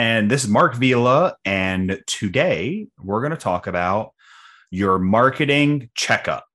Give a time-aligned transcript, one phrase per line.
[0.00, 1.36] And this is Mark Vila.
[1.44, 4.14] And today we're going to talk about
[4.70, 6.46] your marketing checkup.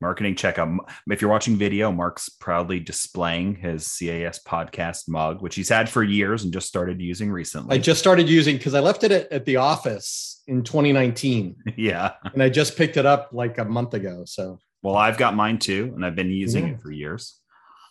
[0.00, 0.70] Marketing checkup.
[1.10, 6.04] If you're watching video, Mark's proudly displaying his CAS podcast mug, which he's had for
[6.04, 7.74] years and just started using recently.
[7.74, 11.56] I just started using because I left it at, at, the office in 2019.
[11.76, 12.12] Yeah.
[12.32, 14.22] And I just picked it up like a month ago.
[14.26, 17.40] So, well, I've got mine too, and I've been using it for years.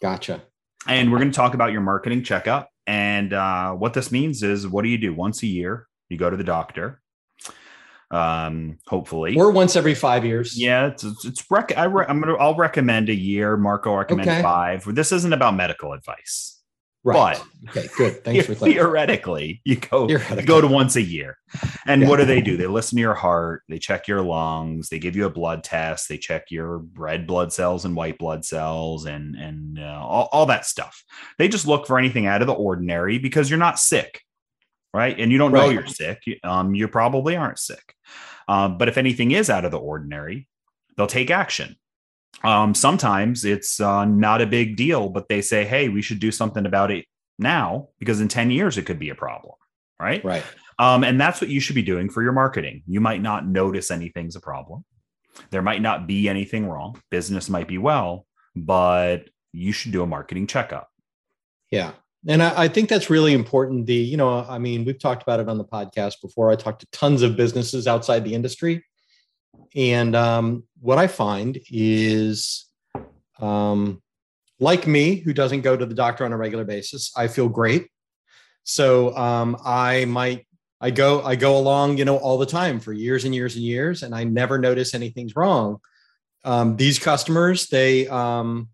[0.02, 0.42] Gotcha.
[0.88, 2.71] And we're going to talk about your marketing checkup.
[2.92, 5.88] And uh, what this means is, what do you do once a year?
[6.10, 7.02] You go to the doctor.
[8.12, 10.60] Um, hopefully, or once every five years.
[10.60, 13.56] Yeah, it's it's, it's rec- I re- I'm gonna I'll recommend a year.
[13.56, 14.42] Marco recommend okay.
[14.42, 14.84] five.
[14.94, 16.61] This isn't about medical advice.
[17.04, 17.42] Right.
[17.64, 18.24] But okay, good.
[18.24, 21.38] Thanks for theoretically, you go you go to once a year.
[21.88, 22.08] And yeah.
[22.08, 22.58] what do they do?
[22.58, 26.10] They listen to your heart, they check your lungs, they give you a blood test,
[26.10, 30.46] they check your red blood cells and white blood cells and and uh, all, all
[30.48, 31.04] that stuff.
[31.40, 34.22] They just look for anything out of the ordinary because you're not sick.
[34.94, 35.18] Right?
[35.18, 35.74] And you don't know right.
[35.74, 36.22] you're sick.
[36.44, 37.96] Um, you probably aren't sick.
[38.50, 40.50] Um, but if anything is out of the ordinary,
[40.98, 41.78] they'll take action
[42.44, 46.32] um, sometimes it's uh, not a big deal, but they say, hey, we should do
[46.32, 47.06] something about it
[47.38, 49.56] now because in 10 years it could be a problem.
[50.00, 50.24] Right.
[50.24, 50.44] Right.
[50.80, 52.82] Um, and that's what you should be doing for your marketing.
[52.88, 54.84] You might not notice anything's a problem.
[55.52, 57.00] There might not be anything wrong.
[57.12, 58.26] Business might be well,
[58.56, 60.90] but you should do a marketing checkup.
[61.70, 61.92] Yeah.
[62.28, 63.88] And I, I, think that's really important.
[63.88, 66.52] The, you know, I mean, we've talked about it on the podcast before.
[66.52, 68.84] I talked to tons of businesses outside the industry.
[69.76, 72.66] And um, what I find is,
[73.40, 74.02] um,
[74.60, 77.88] like me, who doesn't go to the doctor on a regular basis, I feel great.
[78.64, 80.46] So um, I might
[80.80, 83.64] I go I go along, you know, all the time for years and years and
[83.64, 85.80] years, and I never notice anything's wrong.
[86.44, 88.70] Um, these customers, they um,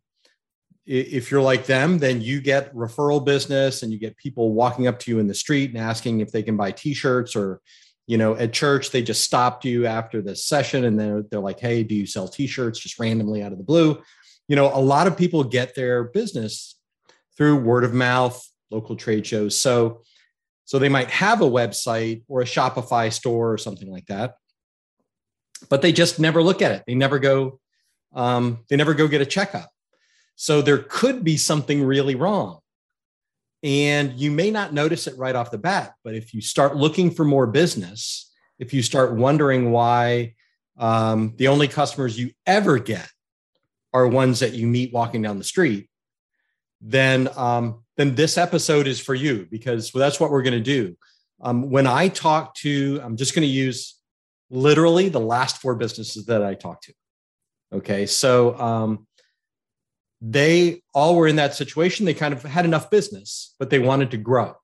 [0.86, 5.00] if you're like them, then you get referral business and you get people walking up
[5.00, 7.60] to you in the street and asking if they can buy T-shirts or
[8.08, 11.60] you know at church they just stopped you after the session and then they're like
[11.60, 14.02] hey do you sell t-shirts just randomly out of the blue?
[14.48, 16.76] You know a lot of people get their business
[17.38, 19.60] through word of mouth local trade shows.
[19.62, 20.02] So
[20.66, 24.36] so they might have a website or a shopify store or something like that
[25.70, 26.84] but they just never look at it.
[26.88, 27.60] They never go
[28.14, 29.70] um, they never go get a checkup.
[30.36, 32.60] So there could be something really wrong
[33.64, 37.12] and you may not notice it right off the bat, but if you start looking
[37.12, 40.36] for more business, if you start wondering why
[40.78, 43.10] um, the only customers you ever get
[43.94, 45.90] are ones that you meet walking down the street,
[46.82, 50.60] then um, then this episode is for you because well, that's what we're going to
[50.60, 50.96] do.
[51.42, 53.96] Um, when I talk to, I'm just going to use
[54.50, 56.94] literally the last four businesses that I talked to.
[57.74, 59.07] Okay, so um,
[60.22, 62.06] they all were in that situation.
[62.06, 64.56] They kind of had enough business, but they wanted to grow.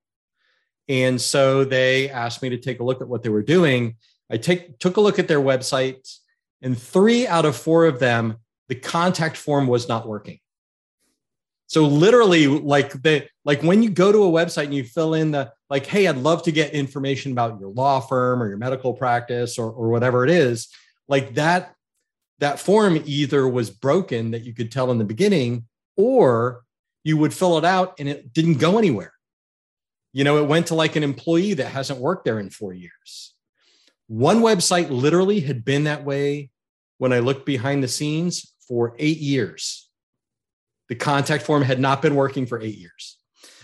[0.90, 3.96] And so they asked me to take a look at what they were doing.
[4.31, 6.18] I take, took a look at their websites,
[6.62, 8.38] and three out of four of them,
[8.68, 10.40] the contact form was not working.
[11.68, 15.31] So literally, like the like when you go to a website and you fill in
[15.31, 18.94] the like, hey, I'd love to get information about your law firm or your medical
[18.94, 20.70] practice or, or whatever it is,
[21.08, 21.72] like that
[22.44, 25.64] that form either was broken that you could tell in the beginning,
[25.96, 26.66] or
[27.06, 29.14] you would fill it out and it didn't go anywhere.
[30.12, 33.34] You know, it went to like an employee that hasn't worked there in four years.
[34.08, 36.50] One website literally had been that way
[36.98, 39.90] when I looked behind the scenes for eight years.
[40.90, 43.20] The contact form had not been working for eight years.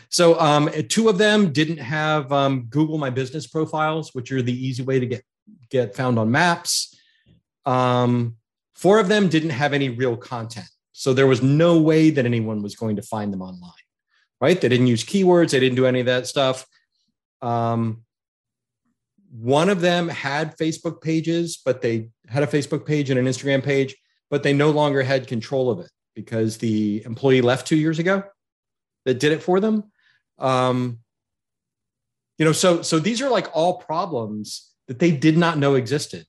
[0.08, 4.66] So um, two of them didn't have um, Google My Business profiles, which are the
[4.68, 5.26] easy way to get
[5.70, 6.96] get found on maps.
[7.66, 8.38] Um,
[8.80, 10.70] Four of them didn't have any real content.
[10.94, 13.72] So there was no way that anyone was going to find them online,
[14.40, 14.60] right?
[14.60, 16.66] They didn't use keywords, they didn't do any of that stuff.
[17.42, 18.04] Um,
[19.32, 23.62] one of them had Facebook pages, but they had a Facebook page and an Instagram
[23.62, 23.98] page,
[24.30, 28.24] but they no longer had control of it because the employee left two years ago
[29.04, 29.92] that did it for them.
[30.38, 31.00] Um,
[32.38, 36.26] you know, so so these are like all problems that they did not know existed.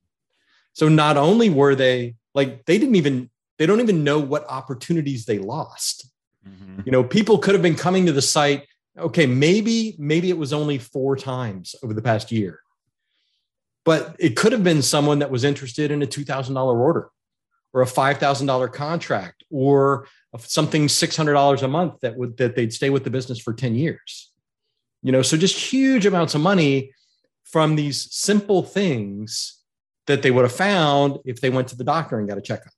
[0.72, 5.26] So not only were they like they didn't even they don't even know what opportunities
[5.26, 6.10] they lost
[6.46, 6.80] mm-hmm.
[6.84, 8.66] you know people could have been coming to the site
[8.98, 12.60] okay maybe maybe it was only four times over the past year
[13.84, 17.10] but it could have been someone that was interested in a $2,000 order
[17.72, 20.06] or a $5,000 contract or
[20.38, 24.32] something $600 a month that would, that they'd stay with the business for 10 years.
[25.02, 26.92] You know, so just huge amounts of money
[27.44, 29.59] from these simple things
[30.10, 32.72] that they would have found if they went to the doctor and got a checkup.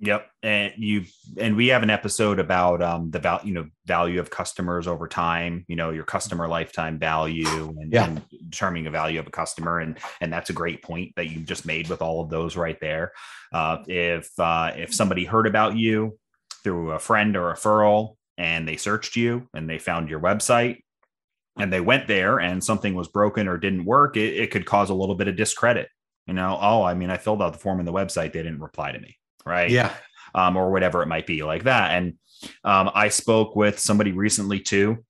[0.00, 1.04] Yep, and you
[1.38, 5.06] and we have an episode about um, the value, you know, value of customers over
[5.06, 5.64] time.
[5.68, 7.46] You know, your customer lifetime value
[7.78, 8.06] and, yeah.
[8.06, 11.40] and determining the value of a customer, and and that's a great point that you
[11.40, 13.12] just made with all of those right there.
[13.52, 16.18] Uh, if uh, if somebody heard about you
[16.64, 20.78] through a friend or a referral, and they searched you and they found your website,
[21.56, 24.90] and they went there and something was broken or didn't work, it, it could cause
[24.90, 25.88] a little bit of discredit.
[26.26, 28.60] You know, oh, I mean, I filled out the form in the website, they didn't
[28.60, 29.70] reply to me right?
[29.70, 29.94] Yeah.
[30.34, 31.92] Um, or whatever it might be like that.
[31.92, 32.14] And
[32.64, 35.04] um, I spoke with somebody recently too.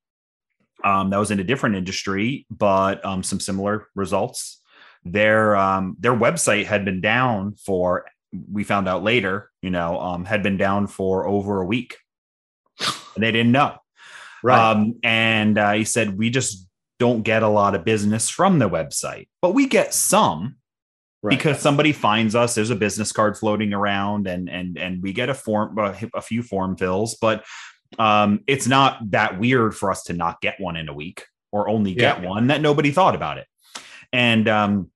[0.82, 4.60] Um, that was in a different industry, but um, some similar results.
[5.04, 8.06] Their um, their website had been down for
[8.50, 11.96] we found out later, you know, um, had been down for over a week.
[13.14, 13.76] And they didn't know.
[14.42, 14.72] Right.
[14.72, 16.68] Um, and uh, he said, we just
[16.98, 20.56] don't get a lot of business from the website, but we get some
[21.24, 21.36] right.
[21.36, 22.54] because somebody finds us.
[22.54, 26.42] There's a business card floating around, and and and we get a form, a few
[26.42, 27.44] form fills, but
[27.98, 31.68] um, it's not that weird for us to not get one in a week or
[31.68, 32.28] only get yeah.
[32.28, 33.46] one that nobody thought about it.
[34.12, 34.90] And um,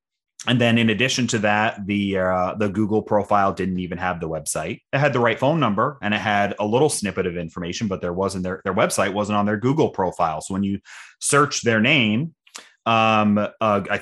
[0.47, 4.29] and then in addition to that, the uh, the Google profile didn't even have the
[4.29, 4.81] website.
[4.93, 8.01] It had the right phone number and it had a little snippet of information, but
[8.01, 10.41] there wasn't their their website wasn't on their Google profile.
[10.41, 10.81] So when you
[11.21, 12.35] search their name,
[12.87, 14.01] um, uh, I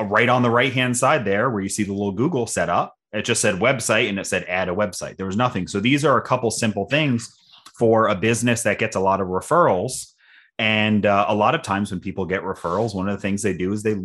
[0.00, 2.94] right on the right hand side there where you see the little Google setup.
[3.12, 5.16] It just said website and it said add a website.
[5.16, 5.68] There was nothing.
[5.68, 7.32] So these are a couple simple things
[7.78, 10.12] for a business that gets a lot of referrals.
[10.58, 13.56] And uh, a lot of times when people get referrals, one of the things they
[13.56, 13.96] do is they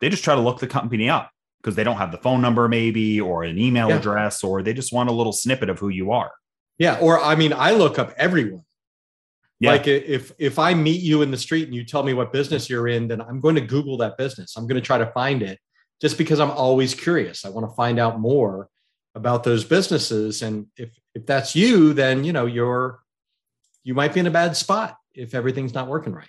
[0.00, 1.30] they just try to look the company up
[1.62, 3.96] because they don't have the phone number maybe or an email yeah.
[3.96, 6.32] address or they just want a little snippet of who you are.
[6.78, 8.62] Yeah, or I mean, I look up everyone.
[9.58, 9.72] Yeah.
[9.72, 12.68] Like if if I meet you in the street and you tell me what business
[12.68, 14.56] you're in, then I'm going to Google that business.
[14.56, 15.58] I'm going to try to find it
[16.00, 17.44] just because I'm always curious.
[17.44, 18.68] I want to find out more
[19.14, 20.42] about those businesses.
[20.42, 23.00] And if if that's you, then you know you're
[23.82, 26.28] you might be in a bad spot if everything's not working right.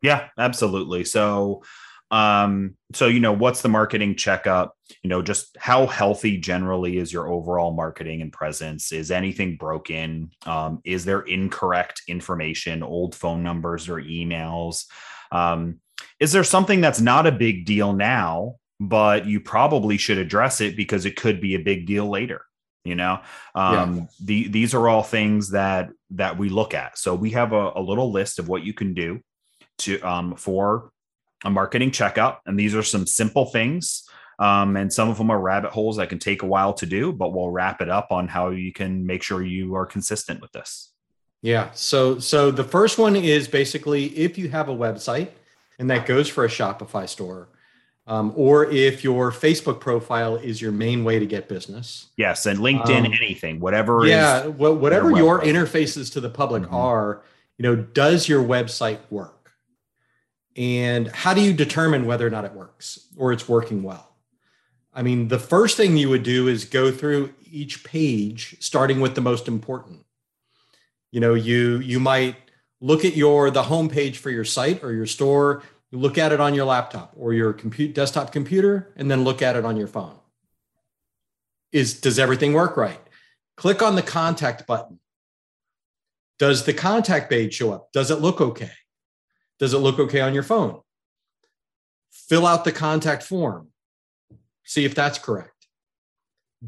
[0.00, 1.04] Yeah, absolutely.
[1.04, 1.62] So
[2.10, 4.75] um, so you know, what's the marketing checkup?
[5.02, 8.92] You know, just how healthy generally is your overall marketing and presence?
[8.92, 10.30] Is anything broken?
[10.44, 14.84] Um, is there incorrect information, old phone numbers or emails?
[15.32, 15.80] Um,
[16.20, 20.76] is there something that's not a big deal now, but you probably should address it
[20.76, 22.42] because it could be a big deal later?
[22.84, 23.20] you know
[23.56, 24.04] um, yeah.
[24.22, 27.80] the, these are all things that that we look at so we have a, a
[27.80, 29.20] little list of what you can do
[29.78, 30.92] to um, for
[31.44, 32.38] a marketing checkout.
[32.46, 34.05] And these are some simple things.
[34.38, 37.12] Um, and some of them are rabbit holes that can take a while to do,
[37.12, 40.52] but we'll wrap it up on how you can make sure you are consistent with
[40.52, 40.92] this.
[41.42, 41.70] Yeah.
[41.72, 45.30] So, so the first one is basically if you have a website
[45.78, 47.48] and that goes for a Shopify store,
[48.06, 52.06] um, or if your Facebook profile is your main way to get business.
[52.16, 54.06] Yes, and LinkedIn, um, anything, whatever.
[54.06, 56.74] Yeah, well, whatever your interfaces to the public mm-hmm.
[56.74, 57.22] are,
[57.58, 59.52] you know, does your website work?
[60.56, 64.15] And how do you determine whether or not it works or it's working well?
[64.96, 69.14] I mean, the first thing you would do is go through each page, starting with
[69.14, 70.06] the most important.
[71.12, 72.36] You know, you you might
[72.80, 75.62] look at your the home page for your site or your store.
[75.92, 79.54] Look at it on your laptop or your compute desktop computer, and then look at
[79.54, 80.16] it on your phone.
[81.72, 83.00] Is does everything work right?
[83.58, 84.98] Click on the contact button.
[86.38, 87.92] Does the contact page show up?
[87.92, 88.72] Does it look okay?
[89.58, 90.80] Does it look okay on your phone?
[92.10, 93.68] Fill out the contact form.
[94.66, 95.52] See if that's correct.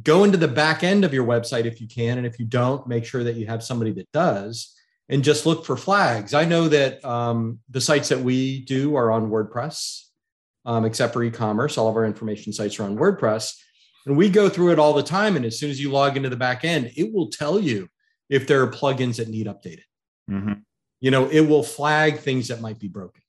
[0.02, 2.18] Go into the back end of your website if you can.
[2.18, 4.74] And if you don't, make sure that you have somebody that does
[5.08, 6.34] and just look for flags.
[6.34, 10.04] I know that um, the sites that we do are on WordPress,
[10.64, 11.78] um, except for e commerce.
[11.78, 13.56] All of our information sites are on WordPress.
[14.06, 15.36] And we go through it all the time.
[15.36, 17.88] And as soon as you log into the back end, it will tell you
[18.28, 19.84] if there are plugins that need updated.
[20.30, 20.52] Mm-hmm
[21.00, 23.22] you know, it will flag things that might be broken.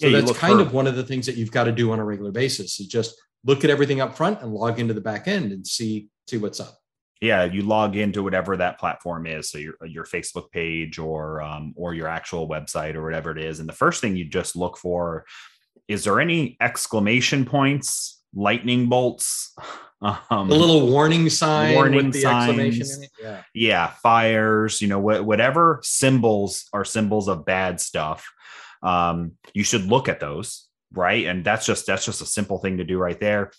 [0.00, 1.90] So yeah, that's kind for- of one of the things that you've got to do
[1.92, 5.00] on a regular basis is just look at everything up front and log into the
[5.00, 6.78] back end and see see what's up.
[7.20, 11.72] Yeah, you log into whatever that platform is, so your your Facebook page or um,
[11.76, 14.76] or your actual website or whatever it is, and the first thing you just look
[14.76, 15.24] for
[15.88, 19.54] is there any exclamation points, lightning bolts,
[20.02, 23.42] um, a little warning sign warning with the signs, exclamation Yeah.
[23.54, 28.24] yeah, fires, you know, wh- whatever symbols are symbols of bad stuff.
[28.82, 31.26] Um, you should look at those right?
[31.26, 33.52] And that's just that's just a simple thing to do right there.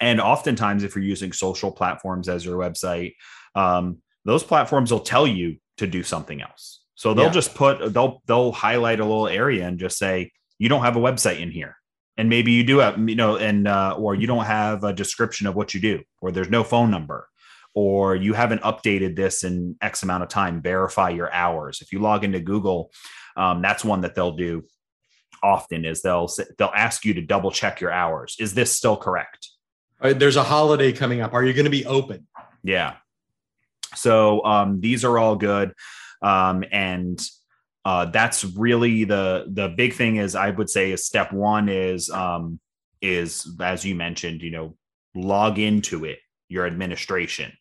[0.00, 3.14] And oftentimes, if you're using social platforms as your website,
[3.54, 6.82] um, those platforms will tell you to do something else.
[6.94, 7.30] So they'll yeah.
[7.30, 11.00] just put they'll they'll highlight a little area and just say you don't have a
[11.00, 11.76] website in here,
[12.16, 15.46] and maybe you do have you know, and uh, or you don't have a description
[15.46, 17.28] of what you do, or there's no phone number,
[17.74, 20.60] or you haven't updated this in X amount of time.
[20.60, 21.80] Verify your hours.
[21.80, 22.90] If you log into Google,
[23.36, 24.64] um, that's one that they'll do
[25.42, 25.84] often.
[25.84, 28.36] Is they'll they'll ask you to double check your hours.
[28.38, 29.48] Is this still correct?
[30.00, 31.34] there's a holiday coming up.
[31.34, 32.26] Are you going to be open?
[32.62, 32.94] Yeah.
[33.94, 35.72] So um, these are all good,
[36.22, 37.20] um, and
[37.84, 40.16] uh, that's really the the big thing.
[40.16, 42.60] Is I would say is step one is um,
[43.00, 44.76] is as you mentioned, you know,
[45.14, 46.18] log into it,
[46.48, 47.52] your administration,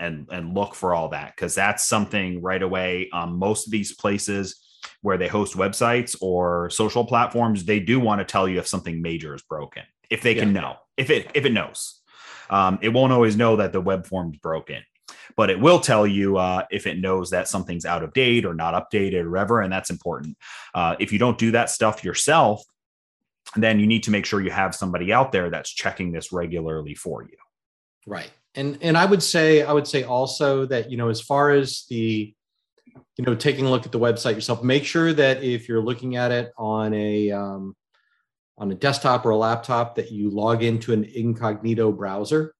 [0.00, 3.08] and and look for all that because that's something right away.
[3.12, 4.65] Um, most of these places
[5.02, 9.02] where they host websites or social platforms, they do want to tell you if something
[9.02, 12.00] major is broken, if they can know, if it if it knows.
[12.48, 14.82] Um, it won't always know that the web form's broken,
[15.36, 18.54] but it will tell you uh, if it knows that something's out of date or
[18.54, 20.36] not updated or whatever, and that's important.
[20.74, 22.62] Uh, if you don't do that stuff yourself,
[23.56, 26.94] then you need to make sure you have somebody out there that's checking this regularly
[26.94, 27.36] for you.
[28.06, 31.50] Right, and and I would say I would say also that you know as far
[31.50, 32.34] as the
[33.16, 36.16] you know taking a look at the website yourself, make sure that if you're looking
[36.16, 37.74] at it on a um,
[38.58, 42.54] on a desktop or a laptop that you log into an incognito browser.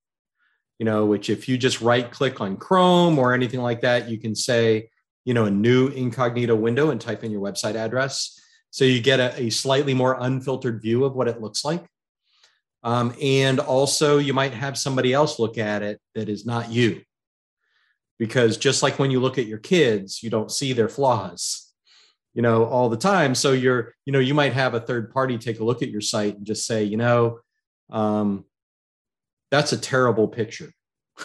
[0.78, 4.18] You know which if you just right click on chrome or anything like that you
[4.18, 4.90] can say
[5.24, 8.38] you know a new incognito window and type in your website address.
[8.70, 11.86] So you get a, a slightly more unfiltered view of what it looks like.
[12.82, 17.02] Um, and also you might have somebody else look at it that is not you
[18.18, 21.66] because just like when you look at your kids you don't see their flaws
[22.36, 23.34] you know all the time.
[23.34, 26.02] So you're you know you might have a third party take a look at your
[26.02, 27.40] site and just say you know
[27.90, 28.44] um,
[29.50, 30.70] that's a terrible picture.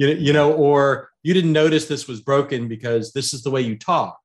[0.00, 3.62] You, you know or you didn't notice this was broken because this is the way
[3.62, 4.16] you talk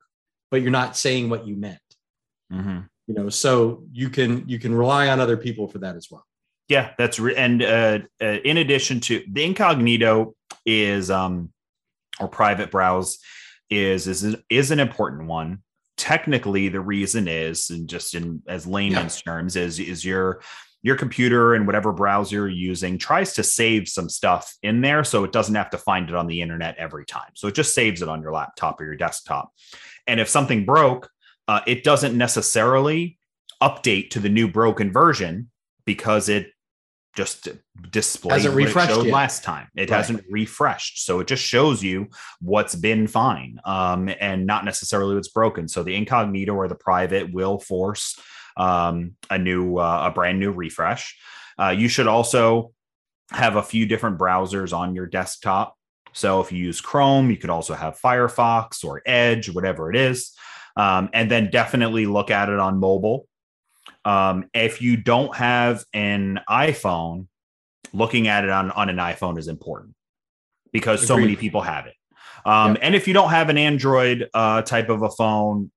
[0.52, 1.80] but you're not saying what you meant.
[2.52, 2.82] Mm-hmm.
[3.08, 6.26] you know so you can you can rely on other people for that as well.
[6.68, 11.53] Yeah that's re- and uh, uh, in addition to the incognito is um
[12.20, 13.20] or private browse
[13.70, 15.64] is is is an important one.
[15.98, 19.32] Technically the reason is and just in as layman's yeah.
[19.32, 20.42] terms is is your
[20.82, 25.24] your computer and whatever browser you're using tries to save some stuff in there so
[25.24, 27.32] it doesn't have to find it on the internet every time.
[27.36, 29.54] So it just saves it on your laptop or your desktop.
[30.08, 31.10] And if something broke
[31.48, 33.18] uh, it doesn't necessarily
[33.62, 35.50] update to the new broken version
[35.86, 36.52] because it
[37.16, 37.48] just
[37.92, 39.68] display hasn't refreshed it last time.
[39.76, 39.98] It right.
[39.98, 42.08] hasn't refreshed, so it just shows you
[42.42, 45.68] what's been fine, um, and not necessarily what's broken.
[45.68, 48.20] So the incognito or the private will force
[48.58, 51.18] um, a new, uh, a brand new refresh.
[51.60, 52.72] Uh, you should also
[53.32, 55.76] have a few different browsers on your desktop.
[56.14, 60.36] So if you use Chrome, you could also have Firefox or Edge, whatever it is,
[60.76, 63.28] um, and then definitely look at it on mobile
[64.06, 67.28] um, if you don't have an iPhone,
[67.94, 69.96] looking at it on, on an iPhone is important
[70.72, 71.08] because Agreed.
[71.08, 71.96] so many people have it.
[72.46, 72.80] Um, yep.
[72.82, 75.72] And if you don't have an Android uh, type of a phone,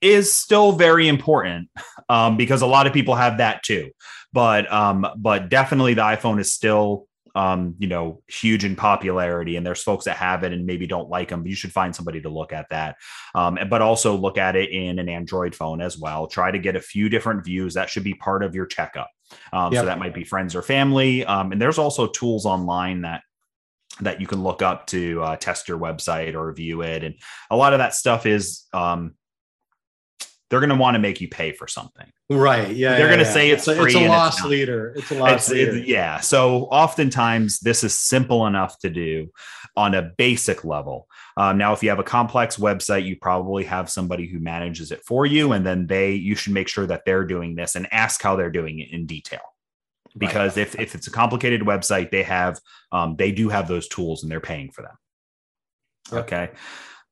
[0.00, 1.68] is still very important
[2.08, 3.90] um, because a lot of people have that too.
[4.32, 9.66] But um, but definitely the iPhone is still um, you know, huge in popularity, and
[9.66, 11.42] there's folks that have it and maybe don't like them.
[11.42, 12.96] But you should find somebody to look at that,
[13.34, 16.26] um, but also look at it in an Android phone as well.
[16.26, 17.74] Try to get a few different views.
[17.74, 19.10] That should be part of your checkup.
[19.52, 19.82] Um, yep.
[19.82, 23.22] So that might be friends or family, um, and there's also tools online that
[24.00, 27.14] that you can look up to uh, test your website or review it, and
[27.50, 29.14] a lot of that stuff is um,
[30.50, 32.10] they're going to want to make you pay for something.
[32.28, 32.74] Right.
[32.74, 32.96] Yeah.
[32.96, 33.32] They're yeah, going to yeah.
[33.32, 33.80] say it's, it's.
[33.80, 34.92] It's a loss it's leader.
[34.96, 35.78] It's a loss it's, leader.
[35.78, 36.18] yeah.
[36.20, 39.30] So oftentimes this is simple enough to do
[39.76, 41.06] on a basic level.
[41.36, 45.02] Um, now, if you have a complex website, you probably have somebody who manages it
[45.06, 48.20] for you, and then they you should make sure that they're doing this and ask
[48.20, 49.40] how they're doing it in detail.
[50.18, 50.66] Because right.
[50.66, 54.30] if if it's a complicated website, they have um, they do have those tools and
[54.30, 56.20] they're paying for them.
[56.20, 56.50] Okay.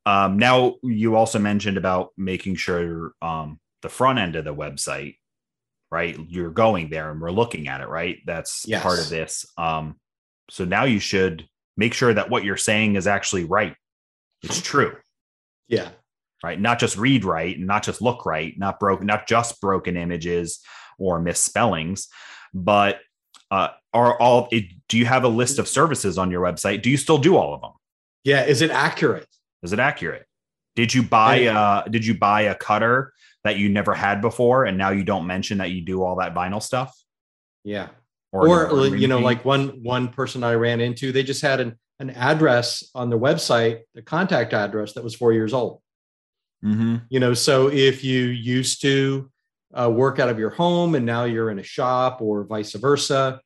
[0.09, 5.17] Um, now, you also mentioned about making sure um, the front end of the website,
[5.91, 6.19] right?
[6.29, 8.17] You're going there and we're looking at it, right?
[8.25, 8.83] That's yes.
[8.83, 9.45] part of this.
[9.59, 9.97] Um,
[10.49, 11.47] so now you should
[11.77, 13.77] make sure that what you're saying is actually right.
[14.43, 14.97] It's true.
[15.69, 15.91] Yeah.
[16.43, 16.59] Right.
[16.59, 20.61] Not just read right, not just look right, not broken, not just broken images
[20.99, 22.09] or misspellings,
[22.55, 23.01] but
[23.51, 26.81] uh, are all it, do you have a list of services on your website?
[26.81, 27.73] Do you still do all of them?
[28.25, 28.47] Yeah.
[28.47, 29.27] Is it accurate?
[29.63, 30.27] Is it accurate?
[30.77, 33.13] Did you buy uh did you buy a cutter
[33.45, 36.35] that you never had before, and now you don't mention that you do all that
[36.35, 36.95] vinyl stuff.
[37.65, 37.89] Yeah.
[38.31, 41.79] Or, or you know, like one one person I ran into, they just had an
[41.99, 45.81] an address on their website, the contact address that was four years old.
[46.65, 46.97] Mm-hmm.
[47.09, 49.31] You know, so if you used to
[49.75, 53.41] uh, work out of your home and now you're in a shop or vice versa,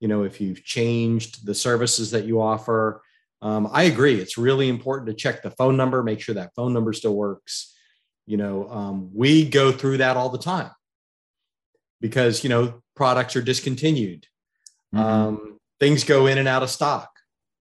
[0.00, 3.02] you know, if you've changed the services that you offer,
[3.40, 4.14] um, I agree.
[4.14, 7.74] It's really important to check the phone number, make sure that phone number still works.
[8.26, 10.70] You know, um, we go through that all the time
[12.00, 14.26] because, you know, products are discontinued.
[14.94, 15.04] Mm-hmm.
[15.04, 17.10] Um, things go in and out of stock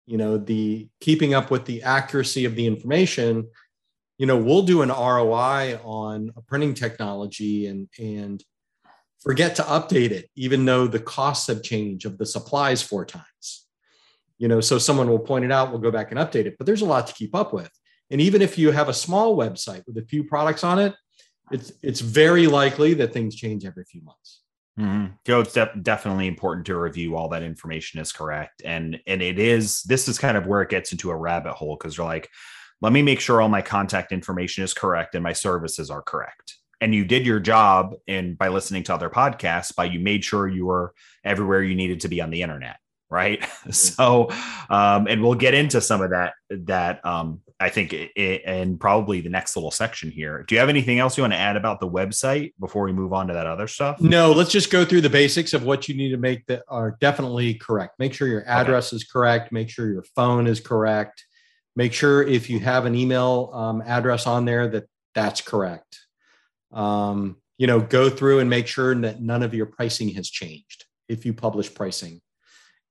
[0.06, 3.48] you know the keeping up with the accuracy of the information
[4.18, 8.44] you know we'll do an roi on a printing technology and and
[9.22, 13.63] forget to update it even though the costs have changed of the supplies four times
[14.44, 16.68] you know so someone will point it out we'll go back and update it but
[16.68, 17.72] there's a lot to keep up with
[18.12, 20.94] and even if you have a small website with a few products on it
[21.50, 24.42] it's it's very likely that things change every few months
[24.80, 25.14] Mm-hmm.
[25.28, 29.38] So it's de- definitely important to review all that information is correct, and and it
[29.38, 29.84] is.
[29.84, 32.28] This is kind of where it gets into a rabbit hole because you're like,
[32.82, 36.56] let me make sure all my contact information is correct and my services are correct.
[36.82, 40.48] And you did your job in by listening to other podcasts, by you made sure
[40.48, 42.78] you were everywhere you needed to be on the internet
[43.14, 43.42] right?
[43.64, 43.72] Mm-hmm.
[43.72, 44.30] so
[44.70, 49.22] um, and we'll get into some of that that um, i think it, and probably
[49.22, 50.44] the next little section here.
[50.46, 53.14] Do you have anything else you want to add about the website before we move
[53.14, 54.02] on to that other stuff?
[54.02, 56.98] No let's just go through the basics of what you need to make that are
[57.00, 58.00] definitely correct.
[58.00, 58.98] Make sure your address okay.
[58.98, 61.24] is correct make sure your phone is correct
[61.76, 66.00] make sure if you have an email um, address on there that that's correct.
[66.74, 70.86] Um, you know go through and make sure that none of your pricing has changed
[71.08, 72.22] if you publish pricing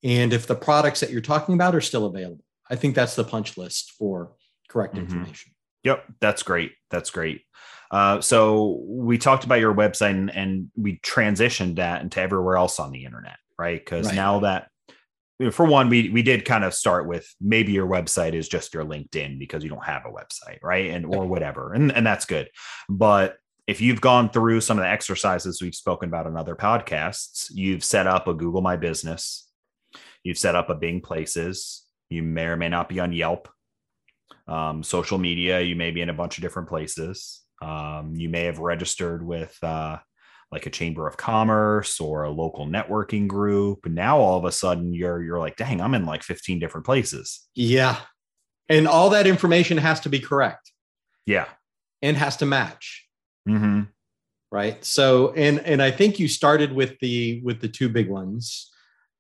[0.02, 2.44] and if the products that you're talking about are still available.
[2.70, 4.32] I think that's the punch list for
[4.68, 5.04] correct mm-hmm.
[5.04, 5.52] information.
[5.84, 6.72] Yep, that's great.
[6.90, 7.42] That's great.
[7.90, 12.80] Uh, so we talked about your website and, and, we transitioned that into everywhere else
[12.80, 13.78] on the internet, right?
[13.78, 14.14] Because right.
[14.14, 14.68] now that
[15.38, 18.48] you know, for one, we we did kind of start with maybe your website is
[18.48, 20.90] just your LinkedIn because you don't have a website, right?
[20.90, 22.48] And or whatever, and and that's good.
[22.88, 23.36] But
[23.66, 27.84] if you've gone through some of the exercises we've spoken about in other podcasts, you've
[27.84, 29.48] set up a Google My Business,
[30.24, 31.82] You've set up a Bing Places.
[32.10, 33.48] You may or may not be on Yelp.
[34.46, 37.42] Um, social media, you may be in a bunch of different places.
[37.60, 39.98] Um, you may have registered with uh,
[40.52, 43.86] like a chamber of commerce or a local networking group.
[43.86, 46.84] And now all of a sudden you're you're like, dang, I'm in like 15 different
[46.84, 47.48] places.
[47.54, 47.96] Yeah.
[48.68, 50.70] And all that information has to be correct.
[51.24, 51.46] Yeah.
[52.02, 53.06] And has to match.
[53.48, 53.82] Mm-hmm.
[54.50, 54.84] Right.
[54.84, 58.70] So and and I think you started with the with the two big ones.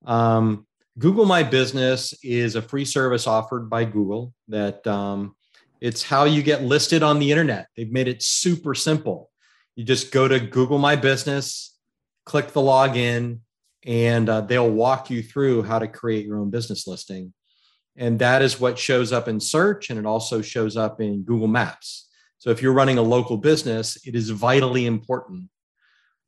[0.04, 0.66] Um,
[0.98, 5.34] Google My Business is a free service offered by Google that um,
[5.80, 7.68] it's how you get listed on the internet.
[7.76, 9.30] They've made it super simple.
[9.74, 11.78] You just go to Google My Business,
[12.26, 13.38] click the login,
[13.86, 17.32] and uh, they'll walk you through how to create your own business listing.
[17.96, 21.48] And that is what shows up in search, and it also shows up in Google
[21.48, 22.08] Maps.
[22.36, 25.48] So if you're running a local business, it is vitally important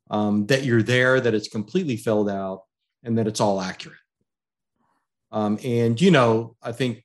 [0.09, 2.63] um, that you're there, that it's completely filled out,
[3.03, 3.97] and that it's all accurate.
[5.31, 7.03] Um, and, you know, I think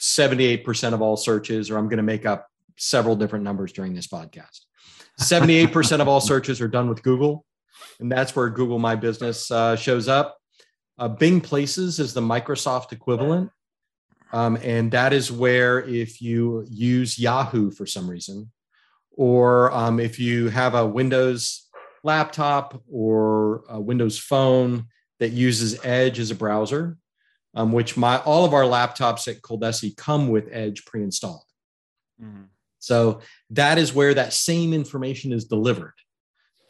[0.00, 4.06] 78% of all searches, or I'm going to make up several different numbers during this
[4.06, 4.60] podcast.
[5.20, 7.44] 78% of all searches are done with Google.
[8.00, 10.38] And that's where Google My Business uh, shows up.
[10.98, 13.50] Uh, Bing Places is the Microsoft equivalent.
[14.32, 18.50] Um, and that is where, if you use Yahoo for some reason,
[19.12, 21.68] or um, if you have a Windows
[22.04, 24.86] laptop or a Windows phone
[25.18, 26.98] that uses Edge as a browser,
[27.58, 31.42] um, which my all of our laptops at Coldesi come with Edge pre-installed.
[32.22, 32.44] Mm-hmm.
[32.78, 35.94] So that is where that same information is delivered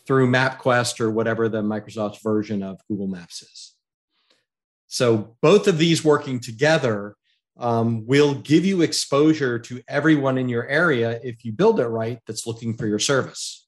[0.06, 3.74] through MapQuest or whatever the Microsoft version of Google Maps is.
[4.86, 7.16] So both of these working together
[7.58, 12.18] um, will give you exposure to everyone in your area if you build it right
[12.26, 13.66] that's looking for your service.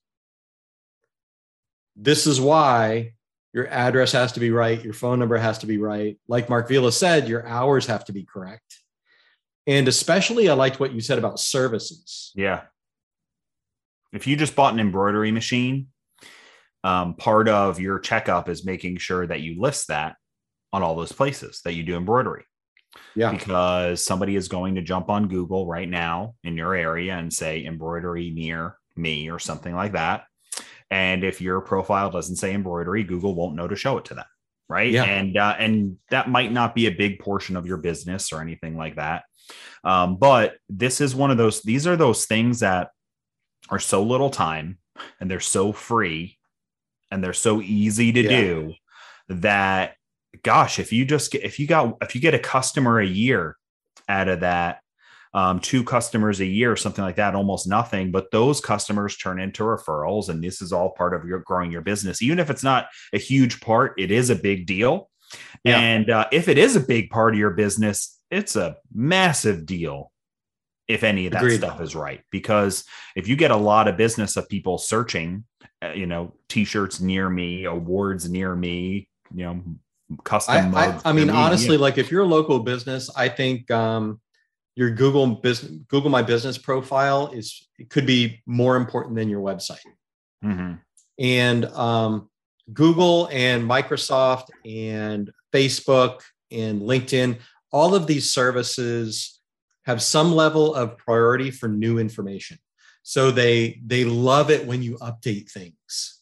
[1.95, 3.13] This is why
[3.53, 6.17] your address has to be right, your phone number has to be right.
[6.27, 8.79] Like Mark Vila said, your hours have to be correct.
[9.67, 12.31] And especially, I liked what you said about services.
[12.33, 12.61] Yeah.
[14.13, 15.87] If you just bought an embroidery machine,
[16.83, 20.15] um, part of your checkup is making sure that you list that
[20.73, 22.45] on all those places that you do embroidery.
[23.15, 23.31] Yeah.
[23.31, 27.63] Because somebody is going to jump on Google right now in your area and say
[27.65, 30.23] embroidery near me or something like that.
[30.91, 34.25] And if your profile doesn't say embroidery, Google won't know to show it to them.
[34.69, 34.91] Right.
[34.91, 35.03] Yeah.
[35.03, 38.77] And uh, and that might not be a big portion of your business or anything
[38.77, 39.23] like that.
[39.83, 42.91] Um, but this is one of those, these are those things that
[43.69, 44.77] are so little time
[45.19, 46.37] and they're so free
[47.09, 48.29] and they're so easy to yeah.
[48.29, 48.73] do
[49.29, 49.95] that
[50.43, 53.57] gosh if you just get if you got if you get a customer a year
[54.09, 54.81] out of that
[55.33, 59.63] um, two customers a year something like that almost nothing but those customers turn into
[59.63, 62.87] referrals and this is all part of your growing your business even if it's not
[63.13, 65.09] a huge part it is a big deal
[65.63, 65.79] yeah.
[65.79, 70.11] and uh, if it is a big part of your business it's a massive deal
[70.87, 71.59] if any of that Agreed.
[71.59, 72.83] stuff is right because
[73.15, 75.45] if you get a lot of business of people searching
[75.81, 79.61] uh, you know t-shirts near me awards near me you know
[80.25, 84.19] custom I, I, I mean, honestly, like if you're a local business, I think um,
[84.75, 89.41] your Google business, Google My Business profile is it could be more important than your
[89.41, 89.79] website.
[90.43, 90.73] Mm-hmm.
[91.19, 92.29] And um,
[92.73, 97.39] Google and Microsoft and Facebook and LinkedIn,
[97.71, 99.39] all of these services
[99.85, 102.57] have some level of priority for new information.
[103.03, 106.19] So they they love it when you update things.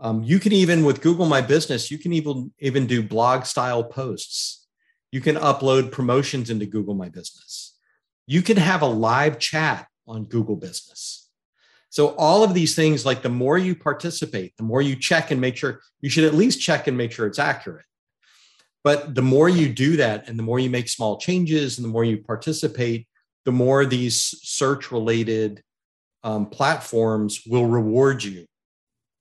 [0.00, 3.84] Um, you can even with Google My Business, you can even even do blog style
[3.84, 4.66] posts.
[5.10, 7.67] You can upload promotions into Google My Business.
[8.28, 11.30] You can have a live chat on Google Business.
[11.88, 15.40] So all of these things, like the more you participate, the more you check and
[15.40, 17.86] make sure you should at least check and make sure it's accurate.
[18.84, 21.88] But the more you do that, and the more you make small changes, and the
[21.88, 23.08] more you participate,
[23.46, 25.62] the more these search related
[26.22, 28.44] um, platforms will reward you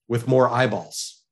[0.09, 1.23] with more eyeballs.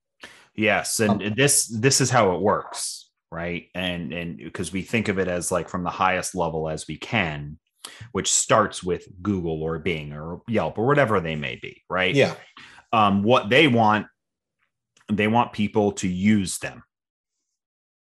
[0.55, 3.67] Yes, and um, this this is how it works, right?
[3.75, 6.95] And and because we think of it as like from the highest level as we
[6.95, 7.59] can,
[8.11, 12.13] which starts with Google or Bing or Yelp or whatever they may be, right?
[12.13, 12.35] Yeah.
[12.93, 14.07] Um, what they want,
[15.11, 16.83] they want people to use them,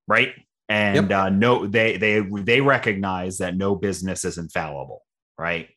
[0.08, 0.34] right?
[0.70, 1.20] And yep.
[1.20, 5.02] uh, no, they they they recognize that no business is infallible,
[5.38, 5.70] right?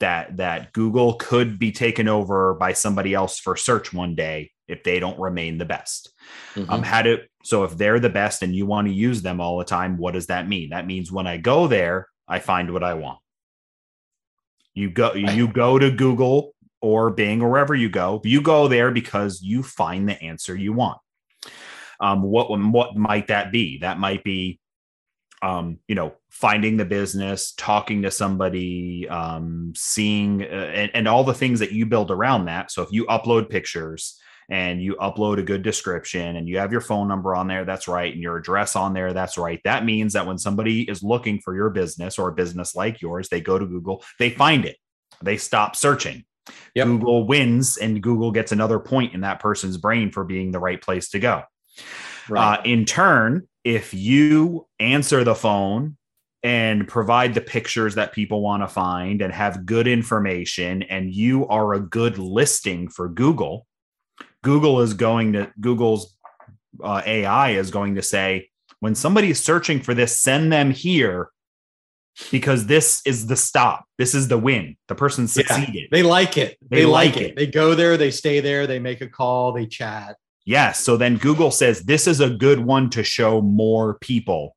[0.00, 4.82] that that Google could be taken over by somebody else for search one day if
[4.82, 6.12] they don't remain the best.
[6.54, 6.70] Mm-hmm.
[6.70, 9.58] Um, how to so if they're the best and you want to use them all
[9.58, 10.70] the time, what does that mean?
[10.70, 13.19] That means when I go there, I find what I want.
[14.80, 18.20] You go you go to Google or Bing or wherever you go.
[18.24, 20.98] You go there because you find the answer you want.
[22.00, 23.78] Um, what what might that be?
[23.78, 24.58] That might be
[25.42, 31.24] um, you know, finding the business, talking to somebody, um, seeing, uh, and, and all
[31.24, 32.70] the things that you build around that.
[32.70, 34.19] So if you upload pictures
[34.50, 37.86] and you upload a good description and you have your phone number on there, that's
[37.86, 39.60] right, and your address on there, that's right.
[39.64, 43.28] That means that when somebody is looking for your business or a business like yours,
[43.28, 44.76] they go to Google, they find it,
[45.22, 46.24] they stop searching.
[46.74, 46.86] Yep.
[46.86, 50.82] Google wins, and Google gets another point in that person's brain for being the right
[50.82, 51.44] place to go.
[52.28, 52.58] Right.
[52.58, 55.96] Uh, in turn, if you answer the phone
[56.42, 61.46] and provide the pictures that people want to find and have good information and you
[61.48, 63.66] are a good listing for Google,
[64.42, 66.16] Google is going to Google's
[66.82, 68.50] uh, AI is going to say
[68.80, 71.30] when somebody is searching for this, send them here
[72.30, 73.84] because this is the stop.
[73.98, 74.76] This is the win.
[74.88, 75.74] The person succeeded.
[75.74, 76.58] Yeah, they like it.
[76.68, 77.30] They, they like, like it.
[77.30, 77.36] it.
[77.36, 80.16] They go there, they stay there, they make a call, they chat.
[80.44, 80.80] Yes.
[80.80, 84.56] So then Google says this is a good one to show more people.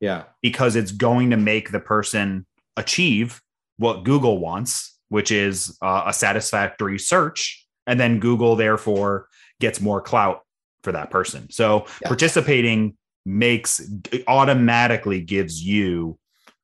[0.00, 0.24] Yeah.
[0.42, 3.40] Because it's going to make the person achieve
[3.76, 7.66] what Google wants, which is uh, a satisfactory search.
[7.88, 9.26] And then Google, therefore,
[9.58, 10.42] gets more clout
[10.82, 11.50] for that person.
[11.50, 12.08] So yeah.
[12.08, 12.96] participating
[13.26, 13.80] makes
[14.28, 16.18] automatically gives you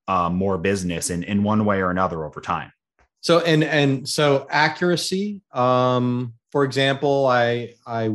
[0.07, 2.73] uh, more business in, in one way or another over time.
[3.21, 5.41] So and and so accuracy.
[5.53, 8.11] Um, for example, I I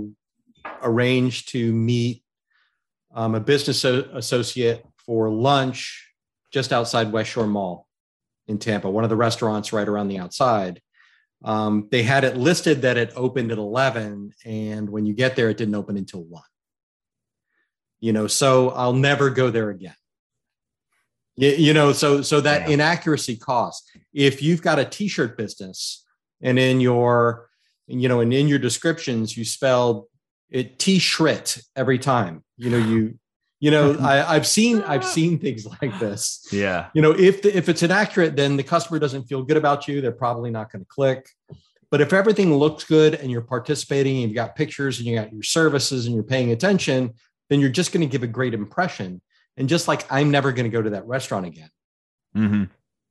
[0.84, 2.24] arranged to meet
[3.14, 6.12] um, a business associate for lunch
[6.52, 7.88] just outside West Shore Mall
[8.48, 10.82] in Tampa, one of the restaurants right around the outside.
[11.44, 15.50] Um, they had it listed that it opened at 11, and when you get there,
[15.50, 16.44] it didn't open until 1.
[18.02, 19.96] You know, so I'll never go there again.
[21.36, 22.74] You, you know, so so that yeah.
[22.74, 23.90] inaccuracy cost.
[24.14, 26.06] If you've got a t-shirt business
[26.42, 27.50] and in your
[27.88, 30.06] you know, and in your descriptions you spelled
[30.50, 33.18] it t-shrit every time you know you
[33.60, 36.48] you know I, have seen i've seen things like this.
[36.52, 36.88] Yeah.
[36.94, 40.02] You know if the, if it's inaccurate then the customer doesn't feel good about you
[40.02, 41.30] they're probably not going to click.
[41.92, 45.34] But if everything looks good and you're participating and you've got pictures and you got
[45.34, 47.14] your services and you're paying attention
[47.50, 49.22] then you're just going to give a great impression.
[49.58, 51.70] And just like i'm never going to go to that restaurant again.
[52.36, 52.64] Mm-hmm.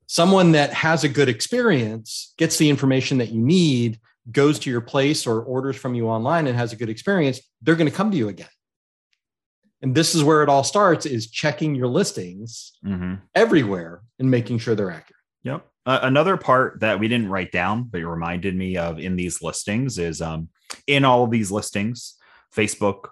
[0.07, 3.99] someone that has a good experience gets the information that you need
[4.31, 7.75] goes to your place or orders from you online and has a good experience, they're
[7.75, 8.47] going to come to you again.
[9.81, 13.15] And this is where it all starts is checking your listings mm-hmm.
[13.33, 15.15] everywhere and making sure they're accurate.
[15.43, 15.65] Yep.
[15.85, 19.41] Uh, another part that we didn't write down, but it reminded me of in these
[19.41, 20.49] listings is um,
[20.85, 22.15] in all of these listings,
[22.55, 23.09] Facebook,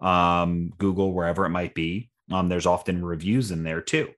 [0.00, 4.10] um, Google, wherever it might be, um, there's often reviews in there too.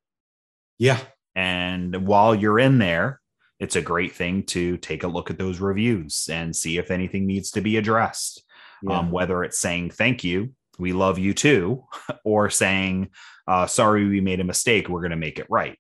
[0.79, 1.01] Yeah.
[1.35, 3.21] And while you're in there,
[3.59, 7.27] it's a great thing to take a look at those reviews and see if anything
[7.27, 8.45] needs to be addressed.
[8.83, 8.99] Yeah.
[8.99, 11.85] Um, whether it's saying thank you, we love you too,
[12.25, 13.11] or saying
[13.47, 15.79] uh, sorry, we made a mistake, we're going to make it right,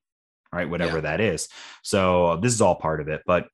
[0.52, 0.70] right?
[0.70, 1.02] Whatever yeah.
[1.02, 1.48] that is.
[1.82, 3.46] So this is all part of it, but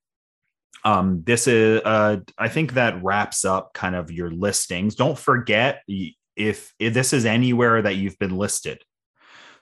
[0.84, 4.94] um, this is uh, I think that wraps up kind of your listings.
[4.94, 8.82] Don't forget if, if this is anywhere that you've been listed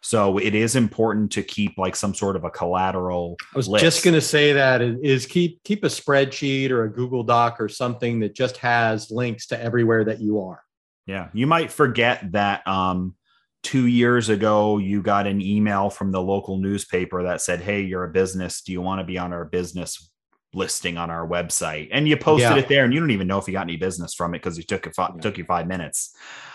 [0.02, 3.36] so it is important to keep like some sort of a collateral.
[3.54, 3.84] I was list.
[3.84, 7.68] just going to say that is keep keep a spreadsheet or a Google Doc or
[7.68, 10.60] something that just has links to everywhere that you are.
[11.06, 13.14] Yeah, you might forget that um,
[13.62, 18.04] two years ago you got an email from the local newspaper that said, "Hey, you're
[18.04, 18.62] a business.
[18.62, 20.10] Do you want to be on our business
[20.54, 22.56] listing on our website?" And you posted yeah.
[22.56, 24.58] it there, and you don't even know if you got any business from it because
[24.58, 25.08] it took it yeah.
[25.20, 26.14] took you five minutes.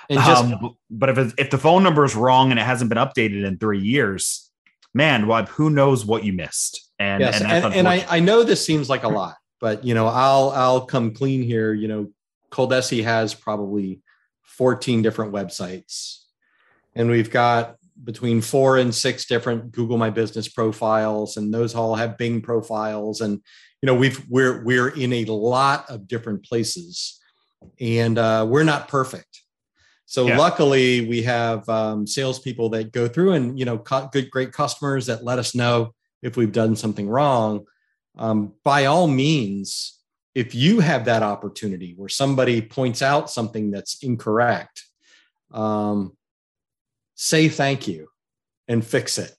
[0.09, 2.97] And just, um, but if if the phone number is wrong and it hasn't been
[2.97, 4.49] updated in three years,
[4.93, 6.89] man, well, who knows what you missed?
[6.99, 9.93] And yes, and, and, and I, I know this seems like a lot, but you
[9.93, 11.73] know, I'll I'll come clean here.
[11.73, 12.11] You know,
[12.49, 14.01] Coldesi has probably
[14.57, 16.23] 14 different websites,
[16.95, 21.95] and we've got between four and six different Google My Business profiles, and those all
[21.95, 23.41] have Bing profiles, and
[23.81, 27.19] you know, we've we're we're in a lot of different places,
[27.79, 29.41] and uh, we're not perfect
[30.09, 30.37] so yeah.
[30.37, 35.25] luckily, we have um, salespeople that go through and you know good, great customers that
[35.25, 37.65] let us know if we've done something wrong.
[38.17, 39.96] Um, by all means,
[40.37, 44.83] if you have that opportunity where somebody points out something that's incorrect,
[45.51, 46.15] um,
[47.15, 48.07] say thank you
[48.67, 49.33] and fix it.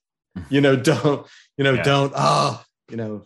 [0.51, 1.25] You know, don't
[1.57, 1.83] you know, yeah.
[1.85, 3.23] don't oh, you know,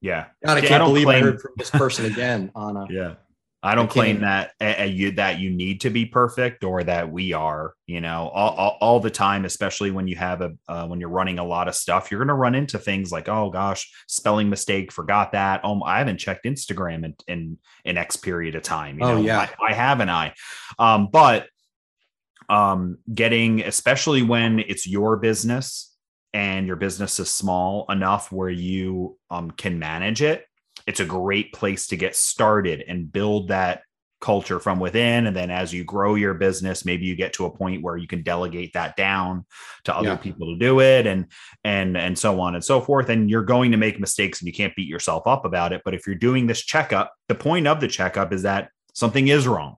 [0.00, 0.28] yeah.
[0.46, 1.08] God, I can't I believe.
[1.08, 3.14] I heard from this person again on a yeah
[3.62, 7.12] I don't I claim that uh, you that you need to be perfect or that
[7.12, 7.74] we are.
[7.86, 11.10] You know, all, all, all the time, especially when you have a uh, when you're
[11.10, 14.48] running a lot of stuff, you're going to run into things like, oh gosh, spelling
[14.48, 15.60] mistake, forgot that.
[15.62, 18.98] Oh, I haven't checked Instagram in in, in X period of time.
[18.98, 20.08] You oh know, yeah, I, I haven't.
[20.08, 20.32] I,
[20.78, 21.46] um, but
[22.48, 25.94] um, getting especially when it's your business
[26.32, 30.46] and your business is small enough where you um, can manage it
[30.86, 33.82] it's a great place to get started and build that
[34.20, 35.26] culture from within.
[35.26, 38.06] And then as you grow your business maybe you get to a point where you
[38.06, 39.46] can delegate that down
[39.84, 40.16] to other yeah.
[40.16, 41.26] people to do it and
[41.64, 43.08] and and so on and so forth.
[43.08, 45.82] And you're going to make mistakes and you can't beat yourself up about it.
[45.84, 49.48] But if you're doing this checkup the point of the checkup is that something is
[49.48, 49.76] wrong.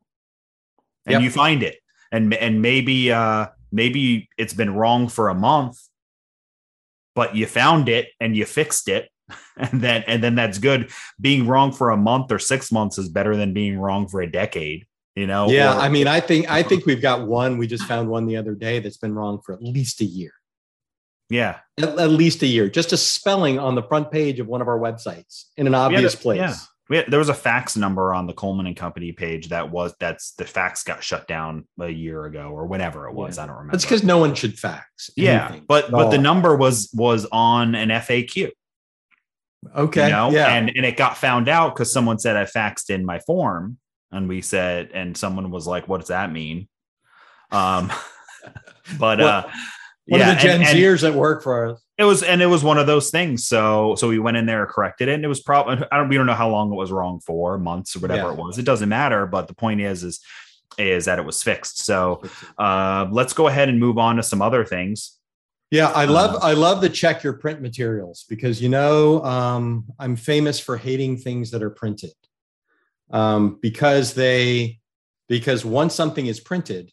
[1.07, 1.23] And yep.
[1.23, 1.79] you find it.
[2.11, 5.81] And and maybe uh maybe it's been wrong for a month
[7.15, 9.09] but you found it and you fixed it
[9.57, 10.91] and then and then that's good.
[11.21, 14.31] Being wrong for a month or six months is better than being wrong for a
[14.31, 14.87] decade.
[15.15, 15.51] You know?
[15.51, 16.69] Yeah, or, I mean, I think I uh-huh.
[16.69, 17.59] think we've got one.
[17.59, 20.33] We just found one the other day that's been wrong for at least a year.
[21.29, 22.69] Yeah, at, at least a year.
[22.69, 26.15] Just a spelling on the front page of one of our websites in an obvious
[26.15, 26.39] a, place.
[26.39, 26.55] Yeah.
[26.91, 30.33] Had, there was a fax number on the Coleman and Company page that was that's
[30.33, 33.37] the fax got shut down a year ago or whenever it was.
[33.37, 33.45] Yeah.
[33.45, 33.77] I don't remember.
[33.77, 35.11] It's because no one should fax.
[35.17, 38.51] Yeah, but but the number was was on an FAQ.
[39.75, 40.07] Okay.
[40.07, 40.31] You know?
[40.31, 40.55] Yeah.
[40.55, 43.79] And and it got found out because someone said I faxed in my form.
[44.11, 46.69] And we said, and someone was like, what does that mean?
[47.51, 47.91] Um,
[48.99, 49.49] but uh
[50.07, 51.83] one yeah, of the Gen and, Zers and that work for us.
[51.97, 53.45] It was, and it was one of those things.
[53.45, 56.17] So, so we went in there, corrected it, and it was probably I don't, we
[56.17, 58.33] don't know how long it was wrong for, months or whatever yeah.
[58.33, 58.59] it was.
[58.59, 59.27] It doesn't matter.
[59.27, 60.21] But the point is, is,
[60.77, 61.85] is that it was fixed.
[61.85, 62.23] So,
[62.59, 65.17] uh, let's go ahead and move on to some other things.
[65.73, 69.87] Yeah, I love um, I love to check your print materials because you know um,
[69.99, 72.13] I'm famous for hating things that are printed
[73.11, 74.81] um, because they
[75.29, 76.93] because once something is printed,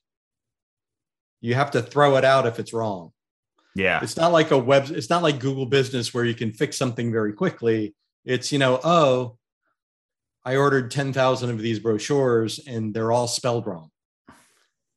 [1.42, 3.12] you have to throw it out if it's wrong.
[3.76, 4.89] Yeah, it's not like a web.
[4.89, 7.96] It's not like Google Business where you can fix something very quickly.
[8.24, 9.38] It's you know oh,
[10.46, 13.92] I ordered ten thousand of these brochures and they're all spelled wrong.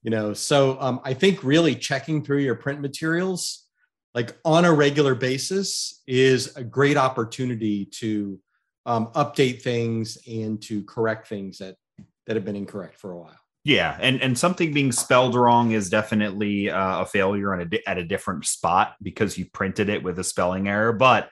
[0.05, 3.62] You know, so um, I think really checking through your print materials
[4.15, 8.39] like on a regular basis is a great opportunity to
[8.85, 11.77] um, update things and to correct things that
[12.27, 13.39] that have been incorrect for a while.
[13.65, 18.05] Yeah, and and something being spelled wrong is definitely uh, a failure a, at a
[18.05, 20.93] different spot because you printed it with a spelling error.
[20.93, 21.31] But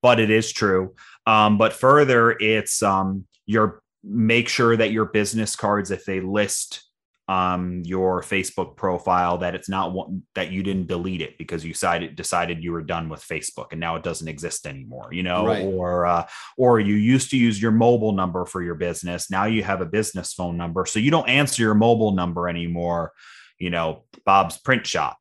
[0.00, 0.94] but it is true.
[1.26, 6.84] Um, but further, it's um, your make sure that your business cards, if they list
[7.26, 11.72] um, your Facebook profile that it's not one that you didn't delete it because you
[11.72, 15.46] decided decided you were done with Facebook and now it doesn't exist anymore, you know,
[15.46, 15.64] right.
[15.64, 16.26] or uh,
[16.58, 19.86] or you used to use your mobile number for your business, now you have a
[19.86, 23.12] business phone number, so you don't answer your mobile number anymore,
[23.58, 25.16] you know, Bob's Print Shop,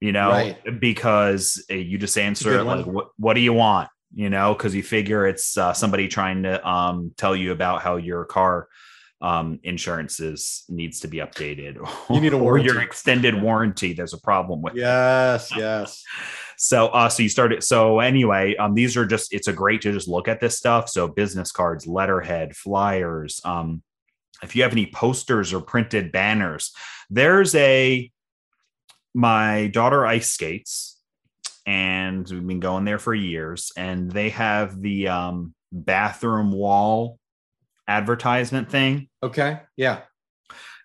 [0.00, 0.80] you know, right.
[0.80, 4.82] because uh, you just answer like, what what do you want, you know, because you
[4.82, 8.66] figure it's uh, somebody trying to um, tell you about how your car
[9.20, 11.76] um, insurances needs to be updated.
[12.10, 12.70] You need a warranty.
[12.70, 13.92] or your extended warranty.
[13.92, 14.74] There's a problem with.
[14.74, 16.02] Yes, yes.
[16.58, 17.62] So, uh, so you started.
[17.62, 19.34] So anyway, um, these are just.
[19.34, 20.88] It's a great to just look at this stuff.
[20.88, 23.42] So business cards, letterhead, flyers.
[23.44, 23.82] Um,
[24.42, 26.72] if you have any posters or printed banners,
[27.10, 28.10] there's a.
[29.14, 30.98] My daughter ice skates,
[31.66, 37.18] and we've been going there for years, and they have the um bathroom wall
[37.88, 39.08] advertisement thing.
[39.22, 39.60] Okay.
[39.76, 40.00] Yeah.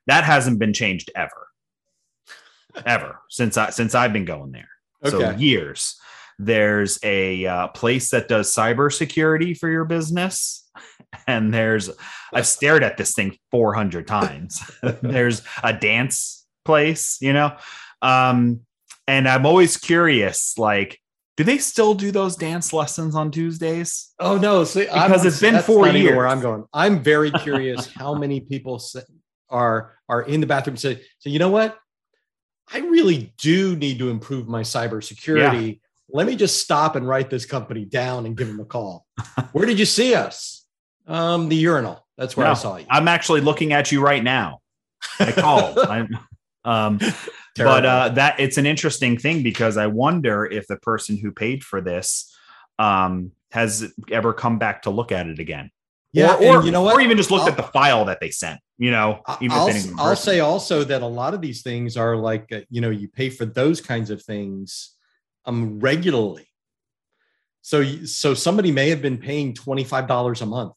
[0.08, 1.48] That hasn't been changed ever.
[2.86, 4.70] ever since I since I've been going there.
[5.04, 5.18] Okay.
[5.18, 5.98] So years.
[6.40, 10.68] There's a uh, place that does cybersecurity for your business.
[11.28, 11.90] And there's
[12.34, 14.62] I've stared at this thing 400 times.
[15.02, 17.56] there's a dance place, you know.
[18.02, 18.62] Um
[19.08, 21.01] and I'm always curious like
[21.42, 24.14] do they still do those dance lessons on Tuesdays?
[24.20, 26.16] Oh no, see, because I'm, it's been four years.
[26.16, 28.80] Where I'm going, I'm very curious how many people
[29.50, 31.80] are are in the bathroom say, so you know what?
[32.72, 35.68] I really do need to improve my cybersecurity.
[35.68, 35.78] Yeah.
[36.14, 39.08] Let me just stop and write this company down and give them a call.
[39.52, 40.64] where did you see us?
[41.08, 42.06] Um, the urinal.
[42.20, 42.86] That's where no, I saw you.
[42.88, 44.60] I'm actually looking at you right now.
[45.20, 45.80] I called.
[45.90, 46.20] I'm,
[46.64, 47.00] um,
[47.56, 51.64] but uh, that it's an interesting thing because I wonder if the person who paid
[51.64, 52.34] for this
[52.80, 55.72] um, has ever come back to look at it again.
[56.14, 56.96] Yeah, or, or you know what?
[56.96, 58.60] Or even just looked I'll, at the file that they sent.
[58.78, 62.52] You know, even I'll, I'll say also that a lot of these things are like
[62.52, 64.96] uh, you know you pay for those kinds of things
[65.46, 66.48] um regularly.
[67.62, 70.74] So so somebody may have been paying twenty five dollars a month.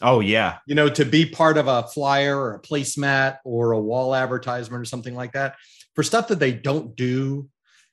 [0.00, 3.80] Oh yeah, you know to be part of a flyer or a placemat or a
[3.80, 5.56] wall advertisement or something like that
[5.94, 7.48] for stuff that they don't do,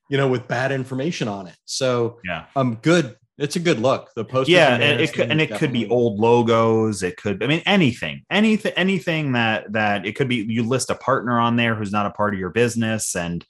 [0.10, 1.56] you know, with bad information on it.
[1.66, 3.16] So yeah, um, good.
[3.38, 4.12] It's a good look.
[4.16, 7.02] The post, yeah, and it could, and it could be old logos.
[7.02, 10.46] It could, I mean, anything, anything, anything that that it could be.
[10.48, 13.44] You list a partner on there who's not a part of your business, and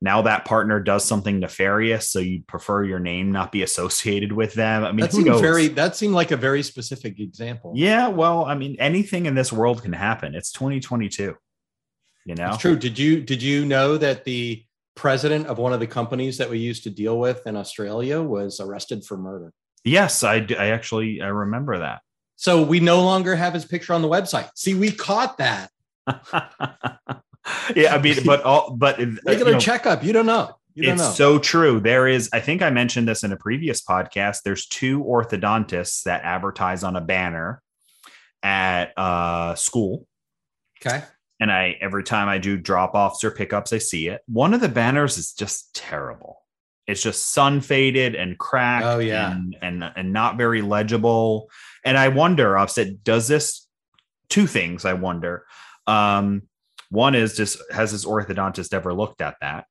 [0.00, 4.54] now that partner does something nefarious, so you prefer your name not be associated with
[4.54, 4.84] them.
[4.84, 5.68] I mean, that seemed very.
[5.68, 7.72] That seemed like a very specific example.
[7.76, 10.34] Yeah, well, I mean, anything in this world can happen.
[10.34, 11.36] It's 2022
[12.24, 15.80] you know it's true did you did you know that the president of one of
[15.80, 19.52] the companies that we used to deal with in australia was arrested for murder
[19.84, 22.00] yes i i actually i remember that
[22.36, 25.70] so we no longer have his picture on the website see we caught that
[27.76, 31.00] yeah i mean but all but regular you know, checkup you don't know you it's
[31.00, 31.10] know.
[31.10, 31.78] so true.
[31.78, 34.38] There is, I think I mentioned this in a previous podcast.
[34.44, 37.62] There's two orthodontists that advertise on a banner
[38.42, 40.08] at uh, school.
[40.84, 41.04] Okay
[41.40, 44.22] and I every time I do drop offs or pickups, I see it.
[44.26, 46.40] One of the banners is just terrible.
[46.86, 48.84] It's just sun faded and cracked.
[48.84, 51.50] Oh yeah, and and, and not very legible.
[51.84, 53.66] And I wonder, I've does this
[54.28, 54.84] two things?
[54.84, 55.46] I wonder.
[55.86, 56.42] Um,
[56.90, 59.66] one is just has this orthodontist ever looked at that?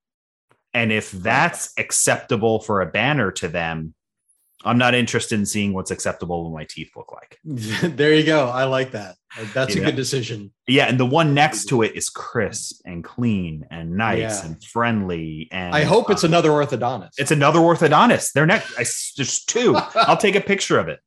[0.73, 3.93] And if that's acceptable for a banner to them,
[4.65, 7.39] I'm not interested in seeing what's acceptable when my teeth look like.
[7.43, 8.47] there you go.
[8.47, 9.15] I like that.
[9.53, 10.53] That's a good decision.
[10.67, 14.45] Yeah, and the one next to it is crisp and clean and nice yeah.
[14.45, 15.49] and friendly.
[15.51, 17.13] And I hope it's uh, another orthodontist.
[17.17, 18.33] It's another orthodontist.
[18.33, 18.77] They're next.
[18.77, 19.75] I, just two.
[19.95, 20.99] I'll take a picture of it.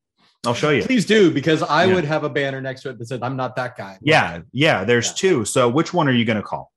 [0.45, 0.83] I'll show you.
[0.83, 1.95] Please do because I yeah.
[1.95, 4.85] would have a banner next to it that said, "I'm not that guy." Yeah, yeah.
[4.85, 5.45] There's two.
[5.45, 6.73] So which one are you going to call?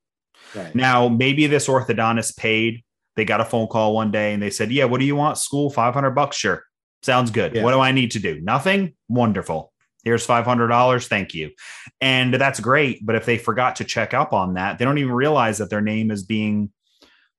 [0.56, 0.74] Right.
[0.74, 2.84] Now, maybe this orthodontist paid.
[3.16, 5.38] They got a phone call one day and they said, "Yeah, what do you want?
[5.38, 6.64] School, five hundred bucks, sure."
[7.04, 7.56] Sounds good.
[7.56, 7.64] Yeah.
[7.64, 8.40] What do I need to do?
[8.42, 8.94] Nothing?
[9.08, 9.72] Wonderful.
[10.04, 11.08] Here's $500.
[11.08, 11.52] Thank you.
[12.00, 13.06] And that's great.
[13.06, 15.82] But if they forgot to check up on that, they don't even realize that their
[15.82, 16.72] name is being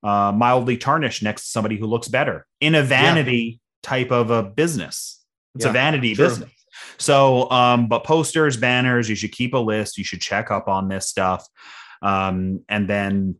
[0.02, 3.88] uh, mildly tarnished next to somebody who looks better in a vanity yeah.
[3.88, 5.22] type of a business.
[5.54, 6.26] It's yeah, a vanity true.
[6.26, 6.50] business.
[6.98, 9.98] So, um, but posters, banners, you should keep a list.
[9.98, 11.46] You should check up on this stuff.
[12.02, 13.36] Um, and then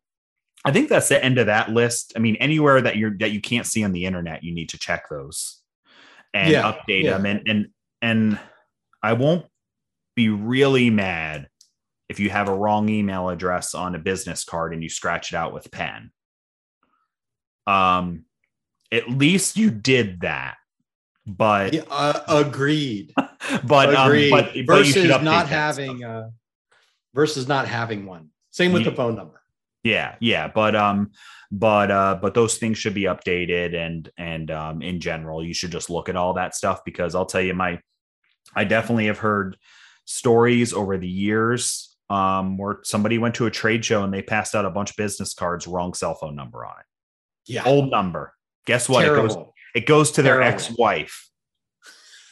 [0.65, 2.13] I think that's the end of that list.
[2.17, 4.79] I mean, anywhere that you're that you can't see on the internet, you need to
[4.79, 5.60] check those
[6.35, 7.19] and yeah, update yeah.
[7.19, 7.69] them and and
[8.03, 8.39] and
[9.03, 9.47] I won't
[10.15, 11.49] be really mad
[12.09, 15.37] if you have a wrong email address on a business card and you scratch it
[15.37, 16.11] out with pen.
[17.67, 18.25] Um
[18.93, 20.57] at least you did that.
[21.27, 23.13] But yeah, uh, agreed.
[23.65, 24.33] but agreed.
[24.33, 26.31] Um, but, versus but not having uh,
[27.15, 28.31] versus not having one.
[28.51, 29.40] Same with the phone number.
[29.83, 31.13] Yeah, yeah, but um,
[31.51, 35.73] but uh, but those things should be updated, and and um, in general, you should
[35.73, 37.81] just look at all that stuff because I'll tell you, my
[38.55, 39.57] I definitely have heard
[40.05, 44.55] stories over the years um, where somebody went to a trade show and they passed
[44.55, 47.53] out a bunch of business cards, wrong cell phone number on it.
[47.53, 48.35] Yeah, old number.
[48.67, 49.03] Guess what?
[49.03, 49.25] Terrible.
[49.25, 49.47] It goes.
[49.75, 51.31] It goes to their ex-wife.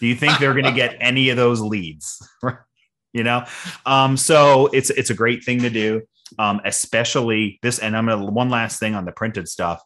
[0.01, 2.21] Do you think they're going to get any of those leads?
[3.13, 3.45] you know,
[3.87, 6.03] um, so it's it's a great thing to do
[6.39, 7.79] um, especially this.
[7.79, 9.83] And I'm gonna one last thing on the printed stuff.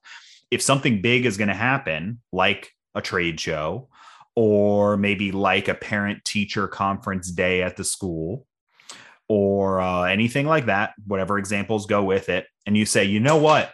[0.50, 3.88] If something big is going to happen, like a trade show,
[4.34, 8.46] or maybe like a parent teacher conference day at the school,
[9.28, 13.38] or uh, anything like that, whatever examples go with it, and you say, you know
[13.38, 13.72] what,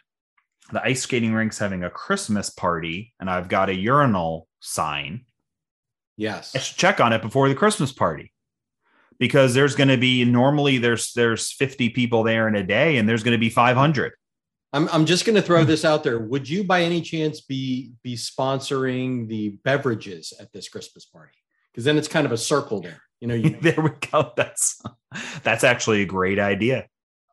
[0.70, 5.24] the ice skating rink's having a Christmas party, and I've got a urinal sign.
[6.16, 8.32] Yes, I should check on it before the Christmas party
[9.18, 13.08] because there's going to be normally there's there's 50 people there in a day and
[13.08, 14.12] there's going to be 500
[14.72, 17.92] I'm, I'm just going to throw this out there would you by any chance be
[18.02, 21.36] be sponsoring the beverages at this christmas party
[21.72, 24.80] because then it's kind of a circle there you know you there we go that's
[25.42, 26.86] that's actually a great idea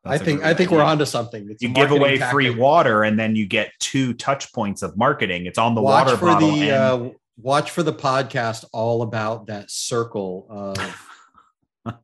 [0.04, 0.78] that's I think I think idea.
[0.78, 1.48] we're onto something.
[1.50, 2.32] It's you give away tactic.
[2.32, 5.48] free water, and then you get two touch points of marketing.
[5.48, 6.52] It's on the watch water for bottle.
[6.52, 10.78] The, and- uh, watch for the podcast all about that circle of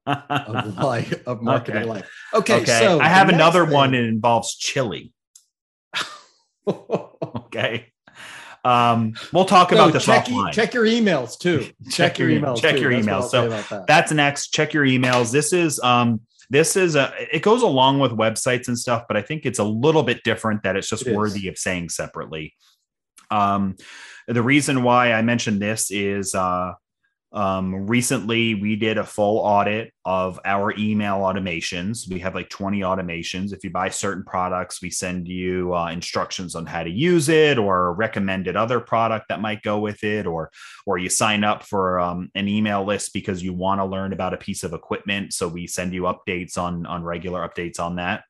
[0.05, 1.89] of life of marketing okay.
[1.89, 2.11] life.
[2.33, 2.79] Okay, okay.
[2.79, 3.73] So I have another thing...
[3.73, 3.93] one.
[3.93, 5.13] It involves chili.
[6.67, 7.91] okay.
[8.63, 10.53] Um, we'll talk about this check, offline.
[10.53, 11.61] check your emails too.
[11.89, 12.61] Check, check your emails.
[12.61, 12.81] Check too.
[12.81, 13.29] your emails.
[13.29, 13.87] So that.
[13.87, 14.49] that's next.
[14.49, 15.31] Check your emails.
[15.31, 16.21] This is um
[16.51, 19.63] this is a it goes along with websites and stuff, but I think it's a
[19.63, 22.53] little bit different that it's just it worthy of saying separately.
[23.31, 23.77] Um,
[24.27, 26.73] the reason why I mentioned this is uh
[27.33, 32.09] um, recently, we did a full audit of our email automations.
[32.09, 33.53] We have like 20 automations.
[33.53, 37.57] If you buy certain products, we send you uh, instructions on how to use it
[37.57, 40.51] or recommended other product that might go with it, or
[40.85, 44.33] or you sign up for um, an email list because you want to learn about
[44.33, 45.31] a piece of equipment.
[45.31, 48.25] So we send you updates on on regular updates on that.